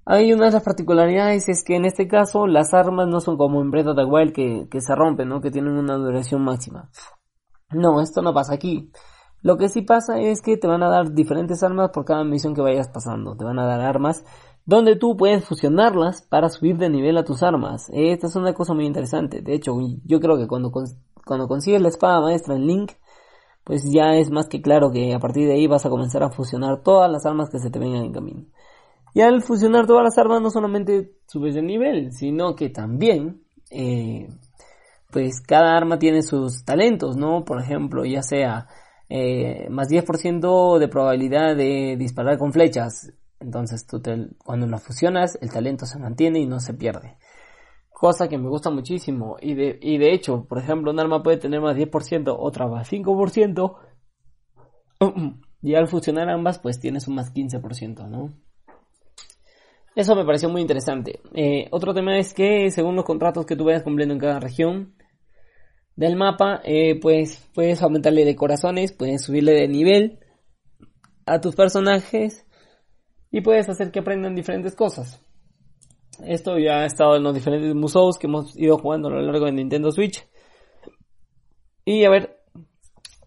Hay 0.05 0.33
una 0.33 0.47
de 0.47 0.53
las 0.53 0.65
particularidades 0.65 1.49
es 1.49 1.63
que 1.63 1.77
en 1.77 1.85
este 1.85 2.09
caso 2.09 2.49
las 2.49 2.75
armas 2.75 3.07
no 3.07 3.21
son 3.21 3.37
como 3.37 3.63
en 3.63 3.71
Breath 3.71 3.87
of 3.87 3.97
the 3.97 4.05
Wild 4.05 4.33
que, 4.33 4.69
que 4.69 4.81
se 4.81 4.95
rompen, 4.97 5.29
¿no? 5.29 5.41
Que 5.41 5.53
tienen 5.53 5.75
una 5.75 5.95
duración 5.95 6.43
máxima. 6.43 6.91
No, 7.71 8.01
esto 8.03 8.21
no 8.21 8.35
pasa 8.35 8.55
aquí. 8.55 8.91
Lo 9.43 9.57
que 9.57 9.69
sí 9.69 9.83
pasa 9.83 10.21
es 10.21 10.41
que 10.41 10.57
te 10.57 10.69
van 10.69 10.83
a 10.83 10.89
dar 10.89 11.13
diferentes 11.13 11.63
armas 11.63 11.91
por 11.91 12.05
cada 12.05 12.25
misión 12.25 12.55
que 12.55 12.63
vayas 12.63 12.89
pasando. 12.89 13.37
Te 13.37 13.45
van 13.45 13.59
a 13.59 13.67
dar 13.67 13.81
armas 13.81 14.25
donde 14.65 14.95
tú 14.97 15.17
puedes 15.17 15.45
fusionarlas 15.45 16.23
para 16.23 16.49
subir 16.49 16.79
de 16.79 16.89
nivel 16.89 17.19
a 17.19 17.25
tus 17.25 17.43
armas. 17.43 17.91
Esta 17.93 18.29
es 18.29 18.37
una 18.37 18.55
cosa 18.55 18.75
muy 18.75 18.87
interesante. 18.87 19.43
De 19.43 19.55
hecho, 19.55 19.73
yo 20.05 20.21
creo 20.21 20.39
que 20.39 20.47
cuando, 20.47 20.71
cuando 20.71 21.49
consigues 21.49 21.83
la 21.83 21.89
espada 21.89 22.21
maestra 22.21 22.55
en 22.55 22.67
Link, 22.67 22.93
pues 23.65 23.83
ya 23.93 24.15
es 24.17 24.31
más 24.31 24.49
que 24.49 24.63
claro 24.63 24.91
que 24.93 25.13
a 25.15 25.19
partir 25.19 25.47
de 25.47 25.55
ahí 25.55 25.67
vas 25.67 25.87
a 25.87 25.91
comenzar 25.91 26.23
a 26.23 26.31
fusionar 26.31 26.83
todas 26.83 27.11
las 27.11 27.27
armas 27.27 27.51
que 27.51 27.59
se 27.59 27.71
te 27.71 27.79
vengan 27.81 28.05
en 28.05 28.13
camino. 28.13 28.45
Y 29.15 29.21
al 29.21 29.43
fusionar 29.43 29.87
todas 29.87 30.05
las 30.05 30.19
armas 30.19 30.41
no 30.41 30.51
solamente 30.51 31.17
subes 31.27 31.55
de 31.55 31.63
nivel, 31.63 32.13
sino 32.13 32.55
que 32.55 32.71
también, 32.71 33.43
eh, 33.71 34.29
pues 35.11 35.41
cada 35.41 35.77
arma 35.77 35.99
tiene 35.99 36.23
sus 36.23 36.65
talentos, 36.65 37.17
¿no? 37.17 37.45
Por 37.45 37.61
ejemplo, 37.61 38.05
ya 38.05 38.23
sea 38.23 38.69
eh, 39.15 39.69
más 39.69 39.91
10% 39.91 40.79
de 40.79 40.89
probabilidad 40.89 41.55
de 41.55 41.97
disparar 41.99 42.39
con 42.39 42.51
flechas, 42.51 43.13
entonces 43.41 43.87
tú 43.87 44.01
cuando 44.39 44.67
lo 44.67 44.79
fusionas, 44.79 45.37
el 45.43 45.53
talento 45.53 45.85
se 45.85 45.99
mantiene 45.99 46.39
y 46.39 46.47
no 46.47 46.61
se 46.61 46.73
pierde. 46.73 47.19
Cosa 47.91 48.27
que 48.27 48.39
me 48.39 48.49
gusta 48.49 48.71
muchísimo. 48.71 49.37
Y 49.39 49.53
de, 49.53 49.79
y 49.83 49.99
de 49.99 50.15
hecho, 50.15 50.47
por 50.49 50.59
ejemplo, 50.59 50.91
un 50.91 50.99
arma 50.99 51.23
puede 51.23 51.37
tener 51.37 51.61
más 51.61 51.77
10%, 51.77 52.35
otra 52.39 52.67
más 52.67 52.91
5%. 52.91 53.77
Y 55.65 55.77
al 55.77 55.87
fusionar 55.87 56.29
ambas, 56.29 56.59
pues 56.59 56.81
tienes 56.81 57.07
un 57.07 57.15
más 57.15 57.33
15%, 57.33 58.09
¿no? 58.09 58.35
Eso 59.95 60.17
me 60.17 60.25
pareció 60.25 60.49
muy 60.49 60.61
interesante. 60.61 61.21
Eh, 61.35 61.69
otro 61.71 61.95
tema 61.95 62.19
es 62.19 62.35
que 62.35 62.69
según 62.73 62.97
los 62.97 63.05
contratos 63.05 63.47
que 63.47 63.55
tú 63.55 63.67
vayas 63.67 63.85
cumpliendo 63.85 64.13
en 64.13 64.19
cada 64.19 64.41
región 64.41 64.97
del 65.97 66.17
mapa, 66.17 66.61
eh, 66.65 66.99
pues 67.01 67.49
puedes 67.55 67.83
aumentarle 67.83 68.25
de 68.25 68.37
corazones, 68.37 68.93
puedes 68.93 69.23
subirle 69.25 69.53
de 69.53 69.69
nivel 69.69 70.19
a 71.27 71.41
tus 71.41 71.55
personajes 71.55 72.47
y 73.31 73.41
puedes 73.41 73.69
hacer 73.69 73.91
que 73.91 74.01
aprendan 74.01 74.35
diferentes 74.35 74.75
cosas. 74.75 75.21
Esto 76.25 76.59
ya 76.59 76.81
ha 76.81 76.87
estado 76.87 77.17
en 77.17 77.23
los 77.23 77.35
diferentes 77.35 77.75
museos 77.75 78.19
que 78.19 78.27
hemos 78.27 78.57
ido 78.59 78.79
jugando 78.79 79.09
a 79.09 79.13
lo 79.13 79.23
largo 79.23 79.47
de 79.47 79.53
Nintendo 79.53 79.91
Switch. 79.91 80.25
Y 81.85 82.05
a 82.05 82.11
ver, 82.11 82.39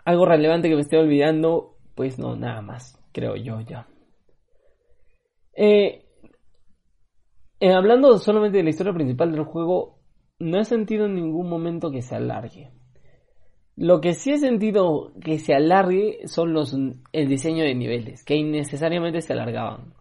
algo 0.06 0.26
relevante 0.26 0.70
que 0.70 0.76
me 0.76 0.82
estoy 0.82 1.00
olvidando, 1.00 1.78
pues 1.96 2.20
no, 2.20 2.36
nada 2.36 2.62
más, 2.62 2.98
creo 3.12 3.36
yo 3.36 3.60
ya. 3.62 3.88
Eh, 5.54 6.06
eh, 7.60 7.74
hablando 7.74 8.18
solamente 8.20 8.58
de 8.58 8.64
la 8.64 8.70
historia 8.70 8.94
principal 8.94 9.32
del 9.32 9.44
juego, 9.44 9.95
no 10.40 10.60
he 10.60 10.66
sentido 10.66 11.06
en 11.06 11.16
ningún 11.16 11.50
momento 11.50 11.92
que 11.92 12.02
se 12.02 12.16
alargue. 12.16 12.72
Lo 13.76 14.00
que 14.00 14.14
sí 14.14 14.32
he 14.32 14.38
sentido 14.38 15.12
que 15.22 15.38
se 15.38 15.54
alargue 15.54 16.28
son 16.28 16.54
los 16.54 16.74
el 17.12 17.28
diseño 17.28 17.64
de 17.64 17.76
niveles, 17.76 18.24
que 18.24 18.36
innecesariamente 18.36 19.22
se 19.22 19.34
alargaban. 19.34 19.94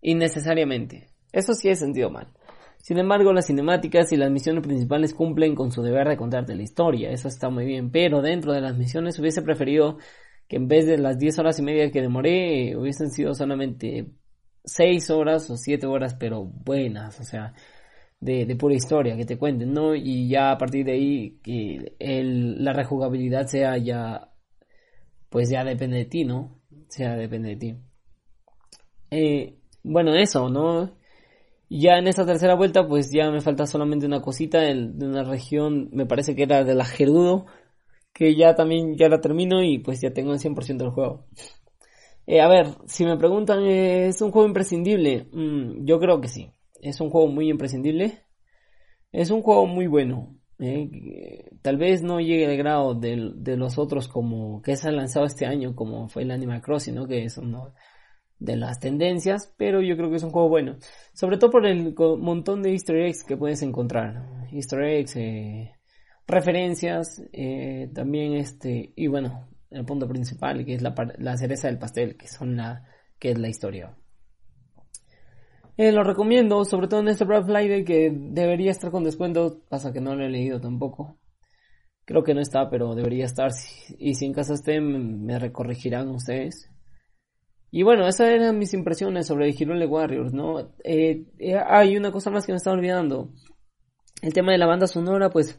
Innecesariamente. 0.00 1.08
Eso 1.32 1.52
sí 1.52 1.68
he 1.68 1.76
sentido 1.76 2.10
mal. 2.10 2.28
Sin 2.78 2.98
embargo, 2.98 3.32
las 3.34 3.46
cinemáticas 3.46 4.10
y 4.12 4.16
las 4.16 4.30
misiones 4.30 4.62
principales 4.64 5.12
cumplen 5.12 5.54
con 5.54 5.70
su 5.70 5.82
deber 5.82 6.08
de 6.08 6.16
contarte 6.16 6.54
la 6.54 6.62
historia. 6.62 7.10
Eso 7.10 7.28
está 7.28 7.50
muy 7.50 7.66
bien. 7.66 7.90
Pero 7.90 8.22
dentro 8.22 8.54
de 8.54 8.62
las 8.62 8.76
misiones 8.76 9.18
hubiese 9.18 9.42
preferido 9.42 9.98
que 10.48 10.56
en 10.56 10.66
vez 10.66 10.86
de 10.86 10.96
las 10.96 11.18
10 11.18 11.38
horas 11.38 11.58
y 11.58 11.62
media 11.62 11.90
que 11.90 12.00
demoré, 12.00 12.74
hubiesen 12.76 13.10
sido 13.10 13.34
solamente 13.34 14.06
6 14.64 15.10
horas 15.10 15.50
o 15.50 15.56
7 15.56 15.86
horas, 15.86 16.14
pero 16.14 16.44
buenas. 16.44 17.20
O 17.20 17.24
sea, 17.24 17.52
de, 18.20 18.56
pura 18.56 18.74
historia, 18.74 19.16
que 19.16 19.24
te 19.24 19.38
cuenten, 19.38 19.72
¿no? 19.72 19.94
Y 19.94 20.28
ya 20.28 20.52
a 20.52 20.58
partir 20.58 20.84
de 20.84 20.92
ahí 20.92 21.40
que 21.42 21.94
el, 21.98 22.62
la 22.64 22.72
rejugabilidad 22.72 23.46
sea 23.46 23.78
ya, 23.78 24.32
pues 25.30 25.50
ya 25.50 25.64
depende 25.64 25.98
de 25.98 26.04
ti, 26.06 26.24
¿no? 26.24 26.60
Sea 26.88 27.16
depende 27.16 27.50
de 27.50 27.56
ti. 27.56 27.76
Eh, 29.10 29.56
bueno, 29.82 30.14
eso, 30.14 30.48
¿no? 30.50 30.96
Ya 31.70 31.98
en 31.98 32.08
esta 32.08 32.26
tercera 32.26 32.54
vuelta, 32.56 32.86
pues 32.88 33.10
ya 33.12 33.30
me 33.30 33.40
falta 33.40 33.66
solamente 33.66 34.06
una 34.06 34.22
cosita 34.22 34.60
de, 34.60 34.74
una 35.06 35.24
región, 35.24 35.88
me 35.92 36.06
parece 36.06 36.34
que 36.34 36.42
era 36.44 36.64
de 36.64 36.74
la 36.74 36.84
Gerudo, 36.84 37.46
que 38.12 38.36
ya 38.36 38.54
también 38.54 38.96
ya 38.96 39.08
la 39.08 39.20
termino 39.20 39.62
y 39.62 39.78
pues 39.78 40.00
ya 40.00 40.12
tengo 40.12 40.32
el 40.32 40.40
100% 40.40 40.84
del 40.84 40.90
juego. 40.92 41.26
Eh, 42.26 42.40
a 42.40 42.48
ver, 42.48 42.68
si 42.86 43.04
me 43.04 43.16
preguntan, 43.16 43.64
¿es 43.64 44.20
un 44.22 44.30
juego 44.30 44.48
imprescindible? 44.48 45.28
Mm, 45.32 45.84
yo 45.84 45.98
creo 46.00 46.20
que 46.20 46.28
sí. 46.28 46.52
Es 46.80 47.00
un 47.00 47.10
juego 47.10 47.28
muy 47.28 47.48
imprescindible. 47.48 48.24
Es 49.12 49.30
un 49.30 49.42
juego 49.42 49.66
muy 49.66 49.86
bueno. 49.86 50.36
Eh, 50.58 51.48
tal 51.62 51.78
vez 51.78 52.02
no 52.02 52.20
llegue 52.20 52.46
al 52.46 52.56
grado 52.56 52.94
de, 52.94 53.16
los 53.56 53.78
otros 53.78 54.08
como 54.08 54.60
que 54.60 54.76
se 54.76 54.88
han 54.88 54.96
lanzado 54.96 55.24
este 55.24 55.46
año, 55.46 55.74
como 55.74 56.08
fue 56.08 56.22
el 56.22 56.30
Animal 56.30 56.62
Crossing. 56.62 57.06
Que 57.06 57.24
es 57.24 57.38
uno 57.38 57.74
de 58.38 58.56
las 58.56 58.80
tendencias, 58.80 59.52
pero 59.56 59.82
yo 59.82 59.96
creo 59.96 60.10
que 60.10 60.16
es 60.16 60.22
un 60.22 60.30
juego 60.30 60.48
bueno. 60.48 60.76
Sobre 61.12 61.38
todo 61.38 61.50
por 61.50 61.66
el 61.66 61.94
montón 62.18 62.62
de 62.62 62.72
easter 62.72 62.96
eggs 62.96 63.24
que 63.24 63.36
puedes 63.36 63.62
encontrar. 63.62 64.48
Easter 64.52 64.82
eggs, 64.82 65.16
eh, 65.16 65.72
referencias, 66.26 67.22
eh, 67.32 67.90
también 67.94 68.34
este, 68.34 68.92
y 68.96 69.06
bueno, 69.08 69.48
el 69.70 69.84
punto 69.84 70.08
principal, 70.08 70.64
que 70.64 70.74
es 70.74 70.82
la, 70.82 70.94
la 71.18 71.36
cereza 71.36 71.68
del 71.68 71.78
pastel, 71.78 72.16
que 72.16 72.28
son 72.28 72.56
la, 72.56 72.86
que 73.18 73.30
es 73.30 73.38
la 73.38 73.48
historia. 73.48 73.96
Eh, 75.76 75.92
lo 75.92 76.04
recomiendo, 76.04 76.64
sobre 76.64 76.88
todo 76.88 77.00
en 77.00 77.08
este 77.08 77.24
Black 77.24 77.46
Friday 77.46 77.84
que 77.84 78.10
debería 78.12 78.70
estar 78.70 78.90
con 78.90 79.04
descuento, 79.04 79.62
pasa 79.68 79.92
que 79.92 80.00
no 80.00 80.14
lo 80.14 80.24
he 80.24 80.28
leído 80.28 80.60
tampoco. 80.60 81.16
Creo 82.04 82.22
que 82.24 82.34
no 82.34 82.40
está, 82.40 82.68
pero 82.68 82.94
debería 82.94 83.24
estar. 83.24 83.50
Y 83.98 84.14
si 84.14 84.26
en 84.26 84.32
casa 84.32 84.54
esté, 84.54 84.80
me 84.80 85.38
recorregirán 85.38 86.08
ustedes. 86.08 86.70
Y 87.72 87.84
bueno, 87.84 88.06
esas 88.08 88.28
eran 88.28 88.58
mis 88.58 88.74
impresiones 88.74 89.26
sobre 89.26 89.50
Hero 89.50 89.74
Warriors, 89.88 90.32
¿no? 90.32 90.72
Eh, 90.82 91.24
eh, 91.38 91.56
hay 91.56 91.96
una 91.96 92.10
cosa 92.10 92.30
más 92.30 92.44
que 92.44 92.52
me 92.52 92.56
estaba 92.56 92.76
olvidando. 92.76 93.30
El 94.22 94.32
tema 94.32 94.52
de 94.52 94.58
la 94.58 94.66
banda 94.66 94.88
sonora, 94.88 95.30
pues 95.30 95.58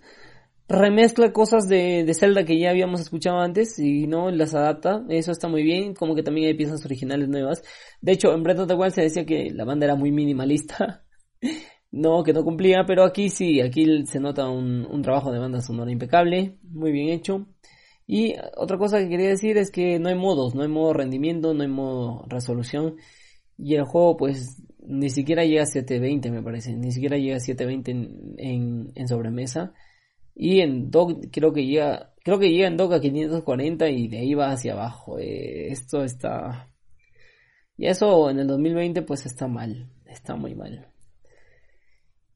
remezcla 0.71 1.31
cosas 1.33 1.67
de, 1.67 2.03
de 2.03 2.13
Zelda 2.13 2.45
que 2.45 2.59
ya 2.59 2.69
habíamos 2.69 3.01
escuchado 3.01 3.39
antes 3.39 3.77
y 3.79 4.07
no 4.07 4.31
las 4.31 4.53
adapta. 4.53 5.03
Eso 5.09 5.31
está 5.31 5.47
muy 5.47 5.63
bien, 5.63 5.93
como 5.93 6.15
que 6.15 6.23
también 6.23 6.47
hay 6.47 6.53
piezas 6.53 6.85
originales 6.85 7.29
nuevas. 7.29 7.63
De 8.01 8.13
hecho, 8.13 8.33
en 8.33 8.43
Breath 8.43 8.59
of 8.59 8.67
the 8.67 8.91
se 8.91 9.01
decía 9.01 9.25
que 9.25 9.51
la 9.51 9.65
banda 9.65 9.85
era 9.85 9.95
muy 9.95 10.11
minimalista. 10.11 11.03
no, 11.91 12.23
que 12.23 12.33
no 12.33 12.43
cumplía, 12.43 12.85
pero 12.87 13.03
aquí 13.03 13.29
sí, 13.29 13.61
aquí 13.61 14.05
se 14.05 14.19
nota 14.19 14.49
un, 14.49 14.85
un 14.89 15.01
trabajo 15.01 15.31
de 15.31 15.39
banda 15.39 15.61
sonora 15.61 15.91
impecable, 15.91 16.57
muy 16.63 16.91
bien 16.91 17.09
hecho. 17.09 17.47
Y 18.07 18.35
otra 18.57 18.77
cosa 18.77 18.99
que 18.99 19.09
quería 19.09 19.29
decir 19.29 19.57
es 19.57 19.71
que 19.71 19.99
no 19.99 20.09
hay 20.09 20.15
modos, 20.15 20.55
no 20.55 20.63
hay 20.63 20.67
modo 20.67 20.93
rendimiento, 20.93 21.53
no 21.53 21.63
hay 21.63 21.69
modo 21.69 22.25
resolución. 22.27 22.95
Y 23.57 23.75
el 23.75 23.83
juego 23.83 24.17
pues 24.17 24.61
ni 24.79 25.09
siquiera 25.09 25.45
llega 25.45 25.63
a 25.63 25.67
720 25.67 26.31
me 26.31 26.41
parece, 26.41 26.75
ni 26.75 26.91
siquiera 26.91 27.17
llega 27.17 27.37
a 27.37 27.39
720 27.39 27.91
en, 27.91 28.35
en, 28.37 28.91
en 28.95 29.07
sobremesa. 29.07 29.73
Y 30.35 30.61
en 30.61 30.89
dock 30.91 31.27
creo 31.31 31.53
que 31.53 31.65
llega, 31.65 32.13
creo 32.23 32.39
que 32.39 32.49
llega 32.49 32.67
en 32.67 32.77
dock 32.77 32.93
a 32.93 33.01
540 33.01 33.89
y 33.89 34.07
de 34.07 34.17
ahí 34.19 34.33
va 34.33 34.51
hacia 34.51 34.73
abajo. 34.73 35.19
Eh, 35.19 35.71
esto 35.71 36.03
está... 36.03 36.67
Y 37.77 37.87
eso 37.87 38.29
en 38.29 38.39
el 38.39 38.47
2020 38.47 39.01
pues 39.03 39.25
está 39.25 39.47
mal, 39.47 39.89
está 40.05 40.35
muy 40.35 40.55
mal. 40.55 40.87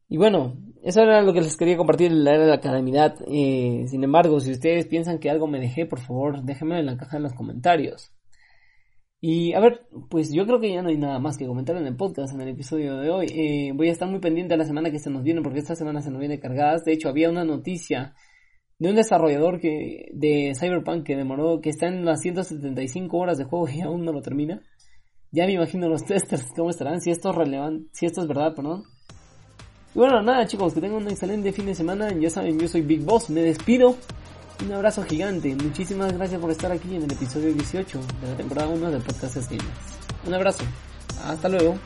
Y 0.08 0.18
bueno, 0.18 0.56
eso 0.84 1.02
era 1.02 1.22
lo 1.22 1.34
que 1.34 1.42
les 1.42 1.58
quería 1.58 1.78
compartir 1.78 2.12
la 2.12 2.36
era 2.36 2.44
de 2.44 2.50
la 2.50 2.62
calamidad. 2.62 3.16
Eh, 3.28 3.86
sin 3.88 4.04
embargo, 4.04 4.40
si 4.40 4.52
ustedes 4.52 4.86
piensan 4.86 5.20
que 5.20 5.30
algo 5.30 5.48
me 5.48 5.60
dejé, 5.60 5.86
por 5.86 6.00
favor, 6.00 6.44
déjenme 6.44 6.80
en 6.80 6.86
la 6.86 6.98
caja 6.98 7.18
de 7.18 7.24
los 7.24 7.34
comentarios. 7.34 8.15
Y 9.28 9.54
a 9.54 9.60
ver, 9.60 9.88
pues 10.08 10.32
yo 10.32 10.46
creo 10.46 10.60
que 10.60 10.72
ya 10.72 10.84
no 10.84 10.90
hay 10.90 11.00
nada 11.00 11.18
más 11.18 11.36
que 11.36 11.48
comentar 11.48 11.76
en 11.78 11.88
el 11.88 11.96
podcast, 11.96 12.36
en 12.36 12.42
el 12.42 12.50
episodio 12.50 12.98
de 12.98 13.10
hoy. 13.10 13.26
Eh, 13.34 13.72
voy 13.74 13.90
a 13.90 13.92
estar 13.92 14.08
muy 14.08 14.20
pendiente 14.20 14.54
a 14.54 14.58
la 14.58 14.66
semana 14.66 14.92
que 14.92 15.00
se 15.00 15.10
nos 15.10 15.24
viene, 15.24 15.42
porque 15.42 15.58
esta 15.58 15.76
semana 15.76 16.00
se 16.04 16.12
nos 16.12 16.20
viene 16.20 16.40
cargadas. 16.40 16.86
De 16.86 16.94
hecho, 16.94 17.10
había 17.10 17.32
una 17.32 17.44
noticia 17.44 18.14
de 18.78 18.88
un 18.88 18.96
desarrollador 18.96 19.60
que 19.60 20.12
de 20.14 20.54
Cyberpunk 20.54 21.04
que 21.08 21.16
demoró, 21.16 21.60
que 21.60 21.72
está 21.72 21.88
en 21.88 22.06
las 22.06 22.22
175 22.22 23.18
horas 23.18 23.40
de 23.40 23.46
juego 23.46 23.68
y 23.68 23.82
aún 23.82 24.06
no 24.06 24.12
lo 24.12 24.22
termina. 24.22 24.62
Ya 25.32 25.48
me 25.48 25.54
imagino 25.54 25.90
los 25.90 26.04
testers 26.06 26.46
cómo 26.56 26.70
estarán, 26.70 27.02
si 27.02 27.10
esto 27.10 27.32
es 27.32 27.36
relevante, 27.36 27.90
si 27.94 28.06
esto 28.06 28.22
es 28.22 28.28
verdad, 28.28 28.54
perdón. 28.54 28.84
Y 29.96 29.98
bueno, 29.98 30.22
nada 30.22 30.46
chicos, 30.46 30.76
que 30.76 30.82
tengan 30.82 31.02
un 31.02 31.10
excelente 31.10 31.52
fin 31.52 31.66
de 31.66 31.74
semana. 31.74 32.14
Ya 32.14 32.30
saben, 32.30 32.60
yo 32.60 32.68
soy 32.68 32.84
Big 32.84 33.02
Boss, 33.02 33.32
me 33.32 33.42
despido. 33.42 33.96
Un 34.64 34.72
abrazo 34.72 35.04
gigante. 35.04 35.56
Muchísimas 35.56 36.14
gracias 36.14 36.40
por 36.40 36.50
estar 36.52 36.72
aquí 36.72 36.96
en 36.96 37.04
el 37.04 37.12
episodio 37.12 37.54
18 37.54 38.00
de 38.22 38.28
la 38.28 38.38
temporada 38.38 38.70
1 38.70 38.92
del 38.92 39.02
podcast 39.02 39.36
Gamers. 39.36 39.68
Un 40.26 40.34
abrazo. 40.34 40.64
Hasta 41.24 41.50
luego. 41.50 41.78